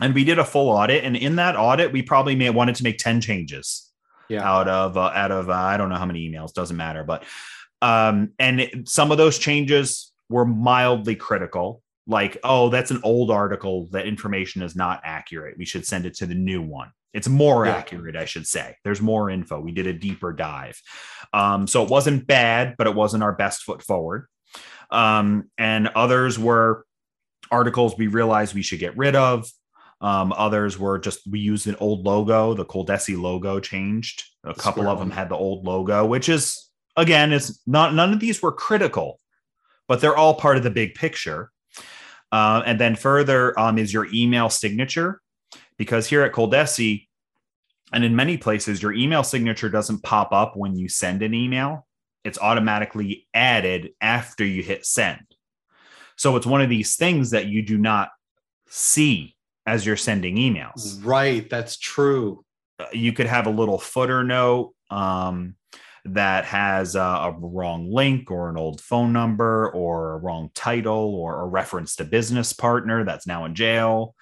[0.00, 2.84] And we did a full audit, and in that audit, we probably may wanted to
[2.84, 3.90] make 10 changes
[4.28, 4.48] yeah.
[4.48, 7.24] out of uh, out of uh, I don't know how many emails, doesn't matter, but
[7.82, 13.30] um, and it, some of those changes were mildly critical, like, oh, that's an old
[13.30, 13.88] article.
[13.90, 15.56] That information is not accurate.
[15.58, 16.90] We should send it to the new one.
[17.14, 17.76] It's more yeah.
[17.76, 18.76] accurate, I should say.
[18.84, 19.60] There's more info.
[19.60, 20.80] We did a deeper dive.
[21.32, 24.26] Um, so it wasn't bad, but it wasn't our best foot forward.
[24.90, 26.84] Um, and others were
[27.50, 29.50] articles we realized we should get rid of.
[30.00, 32.54] Um, others were just we used an old logo.
[32.54, 34.24] The Coldesi logo changed.
[34.44, 36.67] A couple of them had the old logo, which is
[36.98, 39.18] again, it's not none of these were critical,
[39.86, 41.50] but they're all part of the big picture.
[42.30, 45.22] Uh, and then further um, is your email signature,
[45.78, 47.06] because here at Coldesi,
[47.90, 51.86] and in many places, your email signature doesn't pop up when you send an email.
[52.24, 55.22] It's automatically added after you hit send.
[56.16, 58.10] So it's one of these things that you do not
[58.68, 61.02] see as you're sending emails.
[61.02, 61.48] Right.
[61.48, 62.44] That's true.
[62.78, 64.74] Uh, you could have a little footer note.
[64.90, 65.54] Um,
[66.14, 71.14] that has a, a, wrong link or an old phone number or a wrong title
[71.14, 74.14] or a reference to business partner that's now in jail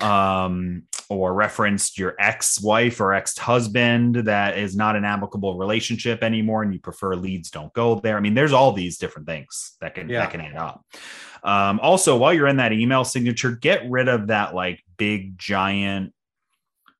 [0.00, 6.72] um, or referenced your ex-wife or ex-husband that is not an amicable relationship anymore and
[6.72, 10.08] you prefer leads don't go there i mean there's all these different things that can
[10.08, 10.20] yeah.
[10.20, 10.84] that can add up
[11.44, 16.12] um, also while you're in that email signature get rid of that like big giant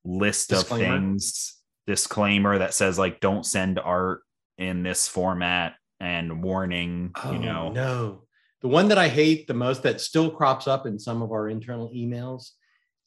[0.05, 0.85] list disclaimer.
[0.85, 1.57] of things
[1.87, 4.23] disclaimer that says like don't send art
[4.59, 7.71] in this format and warning oh, you know.
[7.71, 8.21] no.
[8.61, 11.49] The one that i hate the most that still crops up in some of our
[11.49, 12.51] internal emails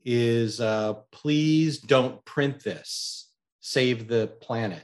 [0.05, 3.31] is uh, please don't print this.
[3.59, 4.83] Save the planet.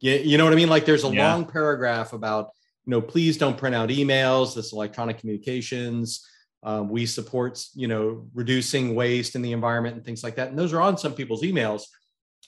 [0.00, 0.70] You, you know what i mean?
[0.70, 1.32] Like there's a yeah.
[1.32, 2.50] long paragraph about
[2.86, 6.26] you know please don't print out emails this electronic communications
[6.64, 10.48] um, we support you know reducing waste in the environment and things like that.
[10.48, 11.82] And those are on some people's emails.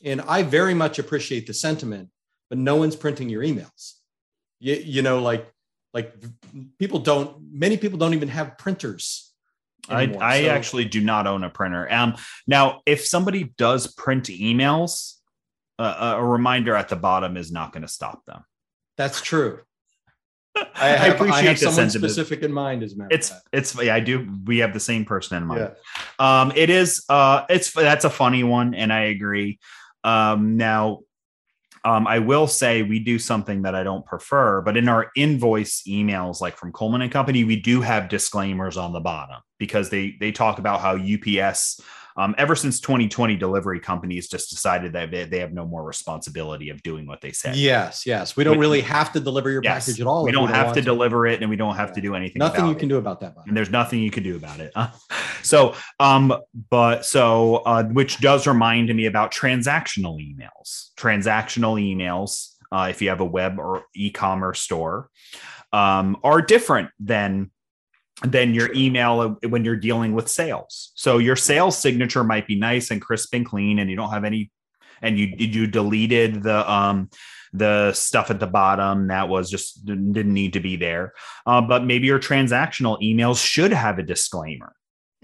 [0.03, 2.09] And I very much appreciate the sentiment,
[2.49, 3.95] but no one's printing your emails.
[4.61, 5.51] You, you know, like
[5.93, 6.15] like
[6.79, 7.37] people don't.
[7.53, 9.33] Many people don't even have printers.
[9.89, 10.49] Anymore, I, I so.
[10.51, 11.91] actually do not own a printer.
[11.93, 12.17] Um,
[12.47, 15.15] now, if somebody does print emails,
[15.79, 18.43] uh, a reminder at the bottom is not going to stop them.
[18.97, 19.61] That's true.
[20.75, 22.83] I, have, I appreciate I have someone specific in mind.
[22.83, 24.29] As matter it's it's yeah, I do.
[24.45, 25.71] We have the same person in mind.
[26.19, 26.41] Yeah.
[26.41, 29.59] Um, it is uh, it's that's a funny one, and I agree.
[30.03, 31.01] Um, now,
[31.87, 35.85] Um, I will say we do something that I don't prefer, but in our invoice
[35.87, 40.17] emails, like from Coleman and Company, we do have disclaimers on the bottom because they
[40.19, 41.81] they talk about how UPS
[42.17, 46.71] um, ever since 2020, delivery companies just decided that they, they, have no more responsibility
[46.71, 47.53] of doing what they say.
[47.55, 48.37] Yes, yes.
[48.37, 50.25] We don't really have to deliver your yes, package at all.
[50.25, 51.95] We don't, we don't have to, to, deliver it, and we don't have yeah.
[51.95, 52.41] to do anything.
[52.41, 52.95] Nothing you can it.
[52.95, 53.35] do about that.
[53.47, 54.73] And there's nothing you can do about it.
[55.43, 56.35] so, um,
[56.71, 60.91] but so uh, which does remind me about transactional emails.
[60.97, 65.11] Transactional emails, uh, if you have a web or e-commerce store,
[65.73, 67.51] um, are different than
[68.23, 70.93] than your email when you're dealing with sales.
[70.95, 74.25] So your sales signature might be nice and crisp and clean, and you don't have
[74.25, 74.51] any,
[75.03, 77.11] and you you deleted the um
[77.53, 81.13] the stuff at the bottom that was just didn't need to be there.
[81.47, 84.75] Uh, but maybe your transactional emails should have a disclaimer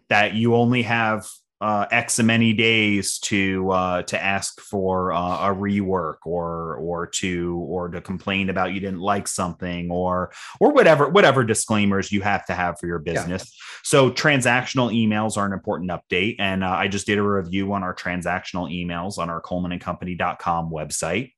[0.09, 1.27] that you only have
[1.63, 7.65] uh, X many days to uh, to ask for uh, a rework or or to
[7.69, 12.45] or to complain about you didn't like something or or whatever whatever disclaimers you have
[12.47, 13.45] to have for your business.
[13.45, 13.79] Yeah.
[13.85, 17.85] So transactional emails are an important update, and uh, I just did a review on
[17.85, 21.33] our transactional emails on our ColemanandCompany.com website,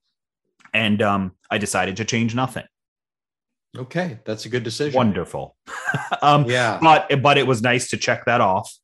[0.72, 2.64] and um, I decided to change nothing.
[3.76, 4.96] Okay, that's a good decision.
[4.96, 5.54] Wonderful.
[6.22, 8.74] um, yeah, but but it was nice to check that off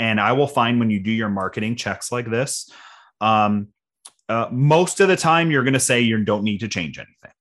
[0.00, 2.72] and I will find when you do your marketing checks like this,
[3.20, 3.68] um,
[4.30, 7.36] uh, most of the time you're going to say you don't need to change anything.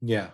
[0.00, 0.28] Yeah.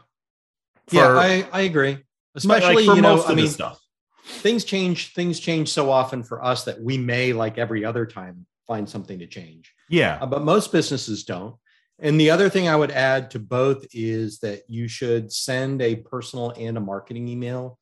[0.86, 1.98] For, yeah, I, I agree.
[2.36, 3.80] Especially, like you know, I mean, stuff.
[4.24, 8.46] things change, things change so often for us that we may, like every other time,
[8.68, 9.74] find something to change.
[9.88, 10.18] Yeah.
[10.20, 11.56] Uh, but most businesses don't.
[11.98, 15.96] And the other thing I would add to both is that you should send a
[15.96, 17.77] personal and a marketing email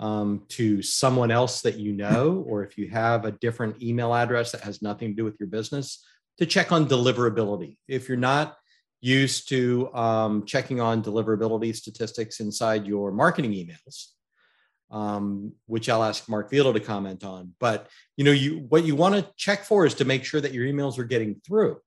[0.00, 4.50] um, to someone else that you know, or if you have a different email address
[4.52, 6.02] that has nothing to do with your business,
[6.38, 7.76] to check on deliverability.
[7.86, 8.56] If you're not
[9.02, 14.06] used to um, checking on deliverability statistics inside your marketing emails,
[14.90, 17.54] um, which I'll ask Mark Vila to comment on.
[17.60, 20.54] But you know, you what you want to check for is to make sure that
[20.54, 21.78] your emails are getting through.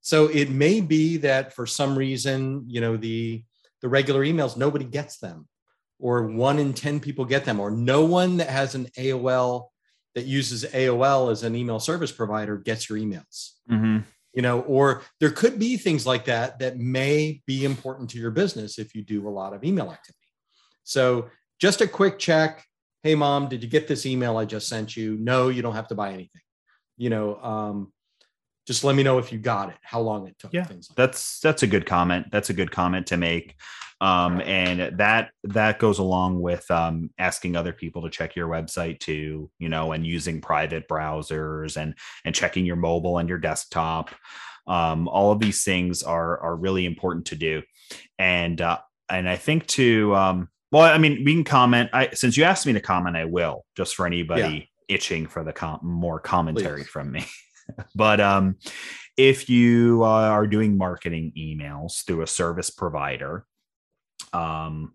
[0.00, 3.44] So it may be that for some reason, you know, the
[3.82, 5.46] the regular emails nobody gets them
[6.02, 9.68] or one in 10 people get them, or no one that has an AOL
[10.16, 13.52] that uses AOL as an email service provider gets your emails.
[13.70, 13.98] Mm-hmm.
[14.34, 18.32] You know, or there could be things like that that may be important to your
[18.32, 20.18] business if you do a lot of email activity.
[20.82, 21.30] So,
[21.60, 22.64] just a quick check.
[23.04, 25.16] Hey, mom, did you get this email I just sent you?
[25.18, 26.42] No, you don't have to buy anything.
[26.96, 27.92] You know, um,
[28.66, 30.52] just let me know if you got it, how long it took.
[30.52, 31.48] Yeah, like that's that.
[31.48, 32.26] that's a good comment.
[32.32, 33.54] That's a good comment to make
[34.02, 38.98] um, and that that goes along with um, asking other people to check your website
[38.98, 41.94] too you know and using private browsers and
[42.24, 44.10] and checking your mobile and your desktop
[44.66, 47.62] um, all of these things are are really important to do
[48.18, 48.78] and uh,
[49.08, 52.66] and i think to um, well i mean we can comment i since you asked
[52.66, 54.96] me to comment i will just for anybody yeah.
[54.96, 56.88] itching for the com- more commentary Please.
[56.88, 57.24] from me
[57.94, 58.56] but um
[59.18, 63.46] if you uh, are doing marketing emails through a service provider
[64.32, 64.92] um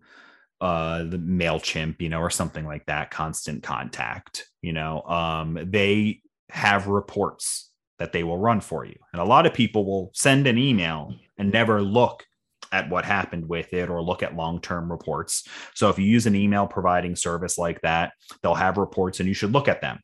[0.60, 6.20] uh the mailchimp you know or something like that constant contact you know um they
[6.50, 8.96] have reports that they will run for you.
[9.12, 12.24] And a lot of people will send an email and never look
[12.70, 15.46] at what happened with it or look at long-term reports.
[15.74, 18.12] So if you use an email providing service like that
[18.42, 20.00] they'll have reports and you should look at them.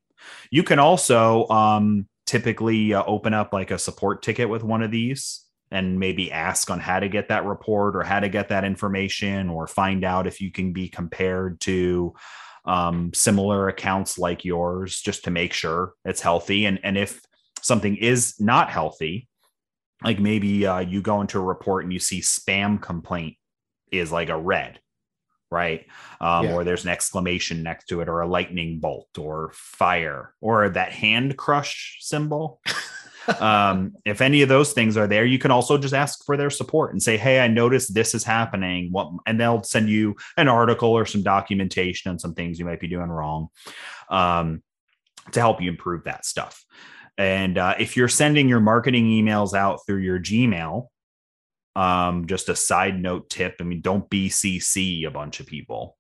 [0.50, 4.90] You can also um, typically uh, open up like a support ticket with one of
[4.90, 5.43] these
[5.74, 9.50] and maybe ask on how to get that report or how to get that information
[9.50, 12.14] or find out if you can be compared to
[12.64, 16.64] um, similar accounts like yours just to make sure it's healthy.
[16.66, 17.20] And and if
[17.60, 19.28] something is not healthy
[20.02, 23.36] like maybe uh, you go into a report and you see spam complaint
[23.90, 24.80] is like a red
[25.50, 25.86] right?
[26.20, 26.54] Um, yeah.
[26.54, 30.90] or there's an exclamation next to it or a lightning bolt or fire or that
[30.90, 32.60] hand crush symbol
[33.40, 36.50] um, if any of those things are there, you can also just ask for their
[36.50, 40.48] support and say, "Hey, I noticed this is happening." What, and they'll send you an
[40.48, 43.48] article or some documentation on some things you might be doing wrong
[44.10, 44.62] um,
[45.32, 46.64] to help you improve that stuff.
[47.16, 50.88] And uh, if you're sending your marketing emails out through your Gmail,
[51.76, 55.96] um, just a side note tip: I mean, don't BCC a bunch of people.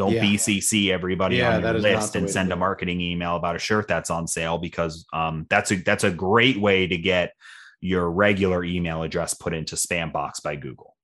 [0.00, 0.24] Don't yeah.
[0.24, 4.08] BCC everybody yeah, on your list and send a marketing email about a shirt that's
[4.08, 7.34] on sale because um, that's a that's a great way to get
[7.82, 10.96] your regular email address put into spam box by Google,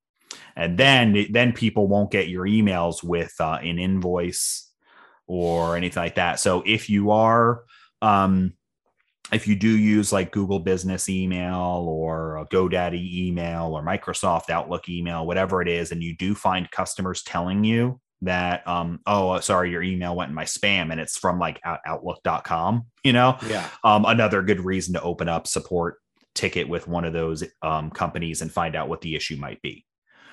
[0.56, 4.72] and then then people won't get your emails with uh, an invoice
[5.26, 6.40] or anything like that.
[6.40, 7.64] So if you are
[8.00, 8.54] um,
[9.30, 15.26] if you do use like Google Business Email or GoDaddy email or Microsoft Outlook email,
[15.26, 19.70] whatever it is, and you do find customers telling you that, um, oh, uh, sorry,
[19.70, 24.04] your email went in my spam and it's from like Outlook.com, you know, yeah, um,
[24.04, 25.98] another good reason to open up support
[26.34, 29.84] ticket with one of those um, companies and find out what the issue might be.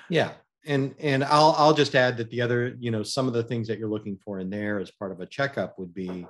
[0.09, 0.31] Yeah,
[0.65, 3.67] and and I'll I'll just add that the other you know some of the things
[3.67, 6.25] that you're looking for in there as part of a checkup would be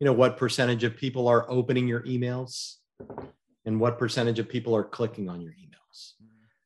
[0.00, 2.76] you know what percentage of people are opening your emails
[3.64, 6.12] and what percentage of people are clicking on your emails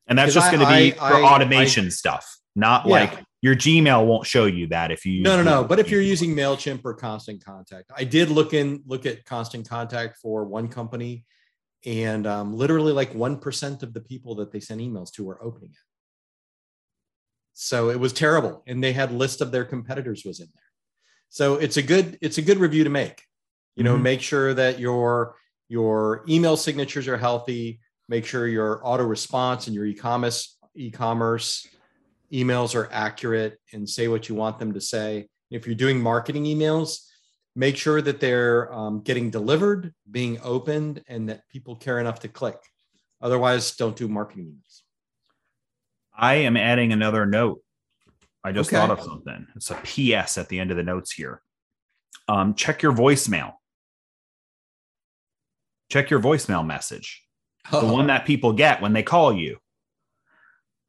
[0.07, 2.93] and that's just going to be I, for I, automation I, stuff not yeah.
[2.93, 6.01] like your gmail won't show you that if you no no no but if you're
[6.01, 10.69] using mailchimp or constant contact i did look in look at constant contact for one
[10.69, 11.25] company
[11.85, 15.71] and um, literally like 1% of the people that they sent emails to were opening
[15.71, 15.77] it
[17.53, 20.63] so it was terrible and they had list of their competitors was in there
[21.33, 23.25] so it's a good it's a good review to make.
[23.75, 24.03] You know, mm-hmm.
[24.03, 25.35] make sure that your
[25.67, 27.81] your email signatures are healthy.
[28.07, 31.67] Make sure your auto response and your e-commerce e-commerce
[32.33, 35.29] emails are accurate and say what you want them to say.
[35.51, 36.99] If you're doing marketing emails,
[37.55, 42.29] make sure that they're um, getting delivered, being opened, and that people care enough to
[42.29, 42.59] click.
[43.21, 44.81] Otherwise, don't do marketing emails.
[46.17, 47.63] I am adding another note
[48.45, 48.77] I just okay.
[48.77, 49.47] thought of something.
[49.55, 51.41] It's a PS at the end of the notes here.
[52.29, 53.53] Um, check your voicemail.
[55.91, 57.23] Check your voicemail message.
[57.71, 57.87] Oh.
[57.87, 59.59] The one that people get when they call you.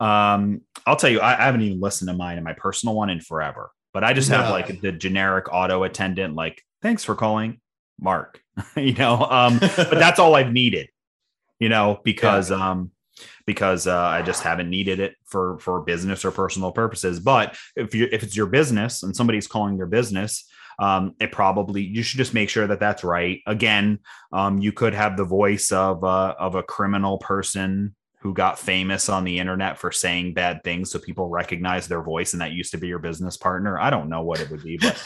[0.04, 3.10] Um, I'll tell you, I, I, haven't even listened to mine in my personal one
[3.10, 7.62] in forever, but I just have like the generic auto attendant, like, thanks for calling
[8.02, 8.42] Mark,
[8.76, 10.90] you know, um, but that's all I've needed,
[11.58, 12.72] you know, because, yeah.
[12.72, 12.92] um,
[13.46, 17.20] because uh, I just haven't needed it for for business or personal purposes.
[17.20, 20.50] But if you if it's your business and somebody's calling your business,
[20.80, 23.42] um, it probably you should just make sure that that's right.
[23.46, 24.00] Again,
[24.34, 29.10] um, you could have the voice of uh, of a criminal person who got famous
[29.10, 32.72] on the internet for saying bad things so people recognize their voice and that used
[32.72, 34.98] to be your business partner i don't know what it would be but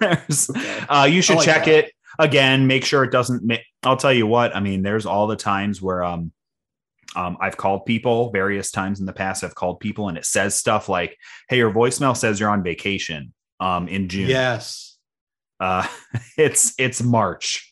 [0.88, 1.84] uh, you should like check that.
[1.84, 5.26] it again make sure it doesn't ma- i'll tell you what i mean there's all
[5.26, 6.32] the times where um
[7.16, 9.42] um, I've called people various times in the past.
[9.42, 11.16] I've called people and it says stuff like,
[11.48, 14.98] "Hey, your voicemail says you're on vacation um, in June." Yes,
[15.58, 15.86] uh,
[16.36, 17.67] it's it's March,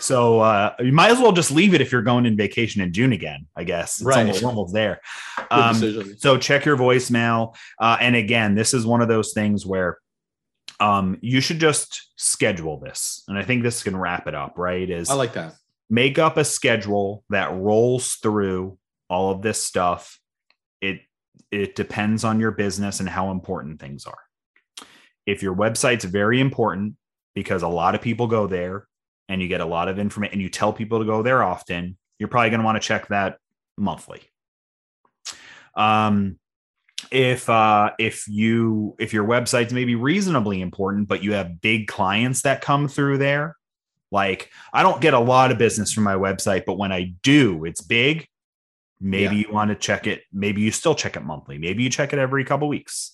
[0.00, 2.92] so uh, you might as well just leave it if you're going in vacation in
[2.92, 3.46] June again.
[3.56, 4.20] I guess it's right.
[4.20, 5.00] almost, almost there.
[5.50, 9.98] Um, so check your voicemail, uh, and again, this is one of those things where
[10.80, 14.58] um, you should just schedule this, and I think this can wrap it up.
[14.58, 14.88] Right?
[14.88, 15.54] Is I like that
[15.92, 18.78] make up a schedule that rolls through
[19.10, 20.18] all of this stuff.
[20.80, 21.02] It
[21.50, 24.18] it depends on your business and how important things are.
[25.26, 26.96] If your website's very important
[27.34, 28.88] because a lot of people go there
[29.28, 31.96] and you get a lot of information and you tell people to go there often,
[32.18, 33.38] you're probably going to want to check that
[33.76, 34.20] monthly.
[35.74, 36.38] Um,
[37.10, 42.42] if uh, if you if your website's maybe reasonably important, but you have big clients
[42.42, 43.56] that come through there,
[44.10, 47.64] like I don't get a lot of business from my website, but when I do,
[47.64, 48.28] it's big.
[49.00, 49.46] Maybe yeah.
[49.48, 50.22] you want to check it.
[50.32, 51.58] Maybe you still check it monthly.
[51.58, 53.12] Maybe you check it every couple weeks.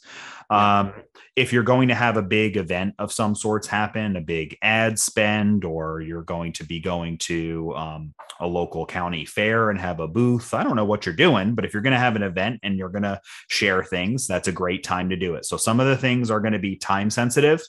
[0.51, 0.93] Um,
[1.37, 4.99] if you're going to have a big event of some sorts happen, a big ad
[4.99, 10.01] spend, or you're going to be going to um, a local county fair and have
[10.01, 12.23] a booth, I don't know what you're doing, but if you're going to have an
[12.23, 15.45] event and you're going to share things, that's a great time to do it.
[15.45, 17.63] So some of the things are going to be time sensitive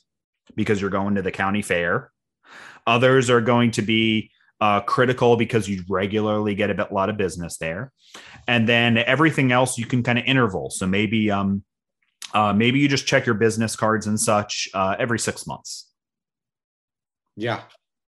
[0.55, 2.11] because you're going to the county fair
[2.89, 7.17] Others are going to be uh, critical because you regularly get a bit, lot of
[7.17, 7.91] business there.
[8.47, 10.71] And then everything else you can kind of interval.
[10.71, 11.63] So maybe um,
[12.33, 15.89] uh, maybe you just check your business cards and such uh, every six months.
[17.35, 17.61] Yeah.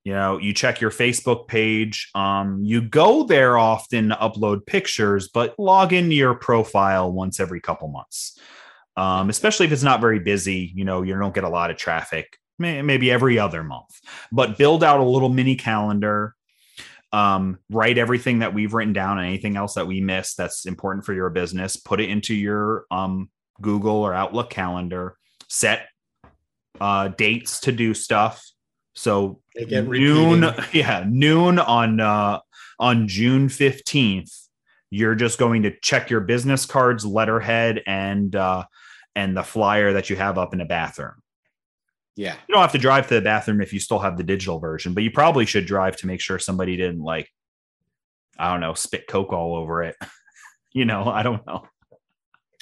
[0.05, 2.11] You know, you check your Facebook page.
[2.15, 7.61] Um, you go there often to upload pictures, but log into your profile once every
[7.61, 8.39] couple months.
[8.97, 11.77] Um, especially if it's not very busy, you know, you don't get a lot of
[11.77, 14.01] traffic maybe every other month,
[14.33, 16.35] but build out a little mini calendar.
[17.13, 21.07] Um, write everything that we've written down and anything else that we missed that's important
[21.07, 21.77] for your business.
[21.77, 23.31] Put it into your um,
[23.61, 25.17] Google or Outlook calendar.
[25.49, 25.89] Set
[26.81, 28.45] uh, dates to do stuff.
[28.95, 32.41] So noon, yeah, noon on uh,
[32.79, 34.33] on June fifteenth.
[34.91, 38.65] You're just going to check your business cards, letterhead, and uh,
[39.15, 41.15] and the flyer that you have up in the bathroom.
[42.19, 42.35] Yeah.
[42.49, 44.93] You don't have to drive to the bathroom if you still have the digital version,
[44.93, 47.29] but you probably should drive to make sure somebody didn't like,
[48.37, 49.95] I don't know, spit Coke all over it.
[50.73, 51.69] you know, I don't know.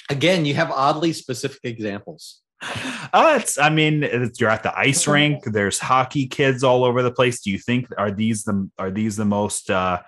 [0.09, 2.41] Again, you have oddly specific examples.
[2.61, 5.43] Uh, it's, I mean, it's, you're at the ice rink.
[5.45, 7.41] There's hockey kids all over the place.
[7.41, 10.01] Do you think are these the are these the most uh,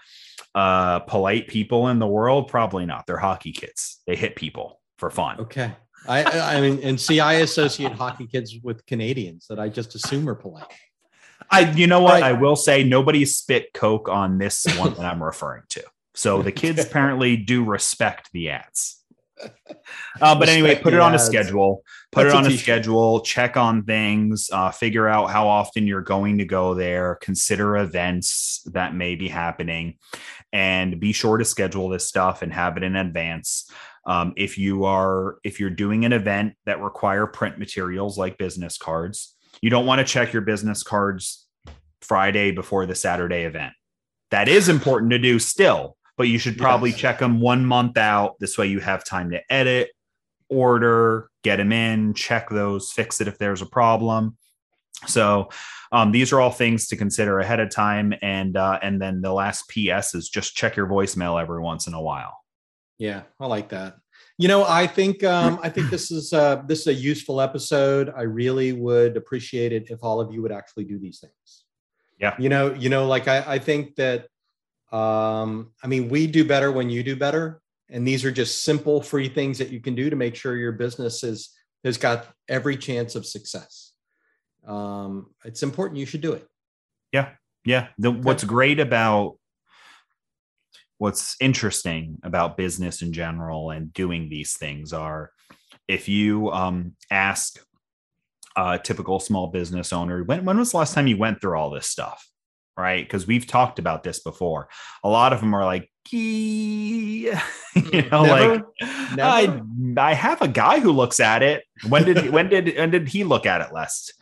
[0.55, 2.47] uh, polite people in the world?
[2.47, 3.05] Probably not.
[3.05, 4.01] They're hockey kids.
[4.07, 5.41] They hit people for fun.
[5.41, 5.71] Okay.
[6.07, 10.27] I I mean, and see, I associate hockey kids with Canadians that I just assume
[10.27, 10.65] are polite.
[11.51, 12.21] I, you know what?
[12.23, 15.83] I, I will say nobody spit coke on this one that I'm referring to.
[16.13, 18.98] So the kids apparently do respect the ads.
[20.21, 21.81] Uh, but anyway, put it on a schedule.
[22.11, 23.21] Put That's it on a, a schedule.
[23.21, 24.49] Check on things.
[24.51, 27.15] Uh, figure out how often you're going to go there.
[27.21, 29.97] Consider events that may be happening,
[30.51, 33.71] and be sure to schedule this stuff and have it in advance.
[34.05, 38.77] Um, if you are if you're doing an event that require print materials like business
[38.77, 41.47] cards, you don't want to check your business cards
[42.01, 43.73] Friday before the Saturday event.
[44.31, 46.99] That is important to do still but you should probably yes.
[46.99, 48.37] check them one month out.
[48.41, 49.89] This way you have time to edit,
[50.49, 54.37] order, get them in, check those, fix it if there's a problem.
[55.07, 55.47] So
[55.93, 58.13] um, these are all things to consider ahead of time.
[58.21, 61.93] And uh, and then the last PS is just check your voicemail every once in
[61.93, 62.37] a while.
[62.97, 63.95] Yeah, I like that.
[64.37, 68.11] You know, I think um, I think this is uh, this is a useful episode.
[68.13, 71.63] I really would appreciate it if all of you would actually do these things.
[72.19, 72.35] Yeah.
[72.37, 74.27] You know, you know, like I, I think that
[74.91, 77.61] um, I mean, we do better when you do better.
[77.89, 80.71] And these are just simple, free things that you can do to make sure your
[80.71, 81.49] business is,
[81.83, 83.93] has got every chance of success.
[84.67, 85.99] Um, it's important.
[85.99, 86.47] You should do it.
[87.11, 87.29] Yeah.
[87.65, 87.87] Yeah.
[87.97, 88.11] The.
[88.11, 89.37] What's great about
[90.99, 95.31] what's interesting about business in general and doing these things are
[95.87, 97.59] if you um, ask
[98.55, 101.71] a typical small business owner, when, when was the last time you went through all
[101.71, 102.28] this stuff?
[102.79, 103.05] Right?
[103.05, 104.69] Because we've talked about this before.
[105.03, 107.31] A lot of them are like, you
[108.11, 108.65] know, never, like
[109.15, 109.21] never.
[109.21, 109.61] I
[109.95, 111.63] I have a guy who looks at it.
[111.87, 114.13] When did when did when did he look at it last?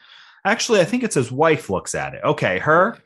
[0.43, 2.21] Actually, I think it's his wife looks at it.
[2.23, 2.97] Okay, her.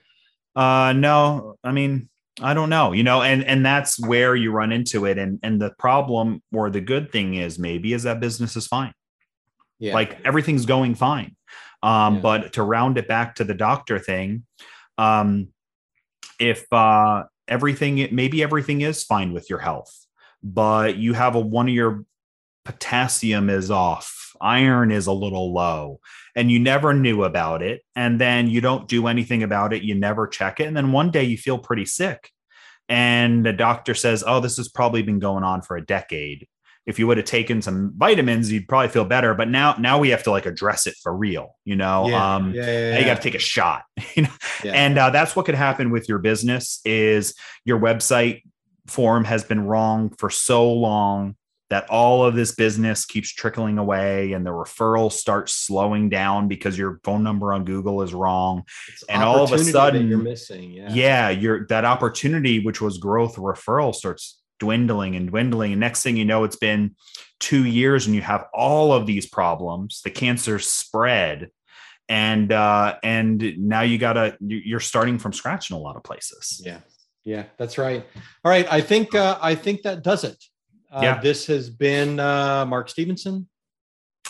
[0.55, 2.09] Uh no, I mean,
[2.41, 5.19] I don't know, you know, and and that's where you run into it.
[5.19, 8.93] And and the problem or the good thing is maybe is that business is fine.
[9.79, 9.93] Yeah.
[9.93, 11.35] Like everything's going fine.
[11.83, 12.21] Um, yeah.
[12.21, 14.45] but to round it back to the doctor thing,
[15.01, 15.47] um,
[16.39, 20.05] if uh, everything, maybe everything is fine with your health,
[20.43, 22.05] but you have a one of your
[22.65, 25.99] potassium is off, iron is a little low,
[26.35, 27.81] and you never knew about it.
[27.95, 30.67] And then you don't do anything about it, you never check it.
[30.67, 32.29] And then one day you feel pretty sick.
[32.87, 36.47] And the doctor says, Oh, this has probably been going on for a decade
[36.85, 39.33] if you would have taken some vitamins, you'd probably feel better.
[39.33, 42.07] But now, now we have to like address it for real, you know.
[42.07, 43.83] Yeah, um, yeah, yeah, you got to take a shot,
[44.15, 44.29] you know.
[44.65, 48.41] And uh, that's what could happen with your business is your website
[48.87, 51.35] form has been wrong for so long
[51.71, 56.77] that all of this business keeps trickling away and the referral starts slowing down because
[56.77, 58.63] your phone number on Google is wrong.
[58.89, 60.71] It's and all of a sudden you're missing.
[60.71, 60.93] Yeah.
[60.93, 61.29] Yeah.
[61.29, 65.73] You're that opportunity, which was growth referral starts dwindling and dwindling.
[65.73, 66.95] And next thing you know, it's been
[67.39, 70.01] two years and you have all of these problems.
[70.03, 71.49] The cancer spread.
[72.07, 76.61] And uh, and now you gotta you're starting from scratch in a lot of places.
[76.63, 76.79] Yeah,
[77.23, 78.05] yeah, that's right.
[78.43, 80.43] All right, I think uh, I think that does it.
[80.91, 81.21] Uh, yeah.
[81.21, 83.47] This has been uh, Mark Stevenson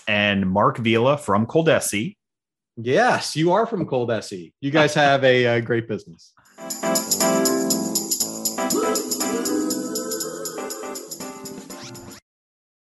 [0.08, 2.18] and Mark Vila from Coldesi.
[2.78, 4.54] Yes, you are from Coldesi.
[4.62, 6.34] You guys have a, a great business.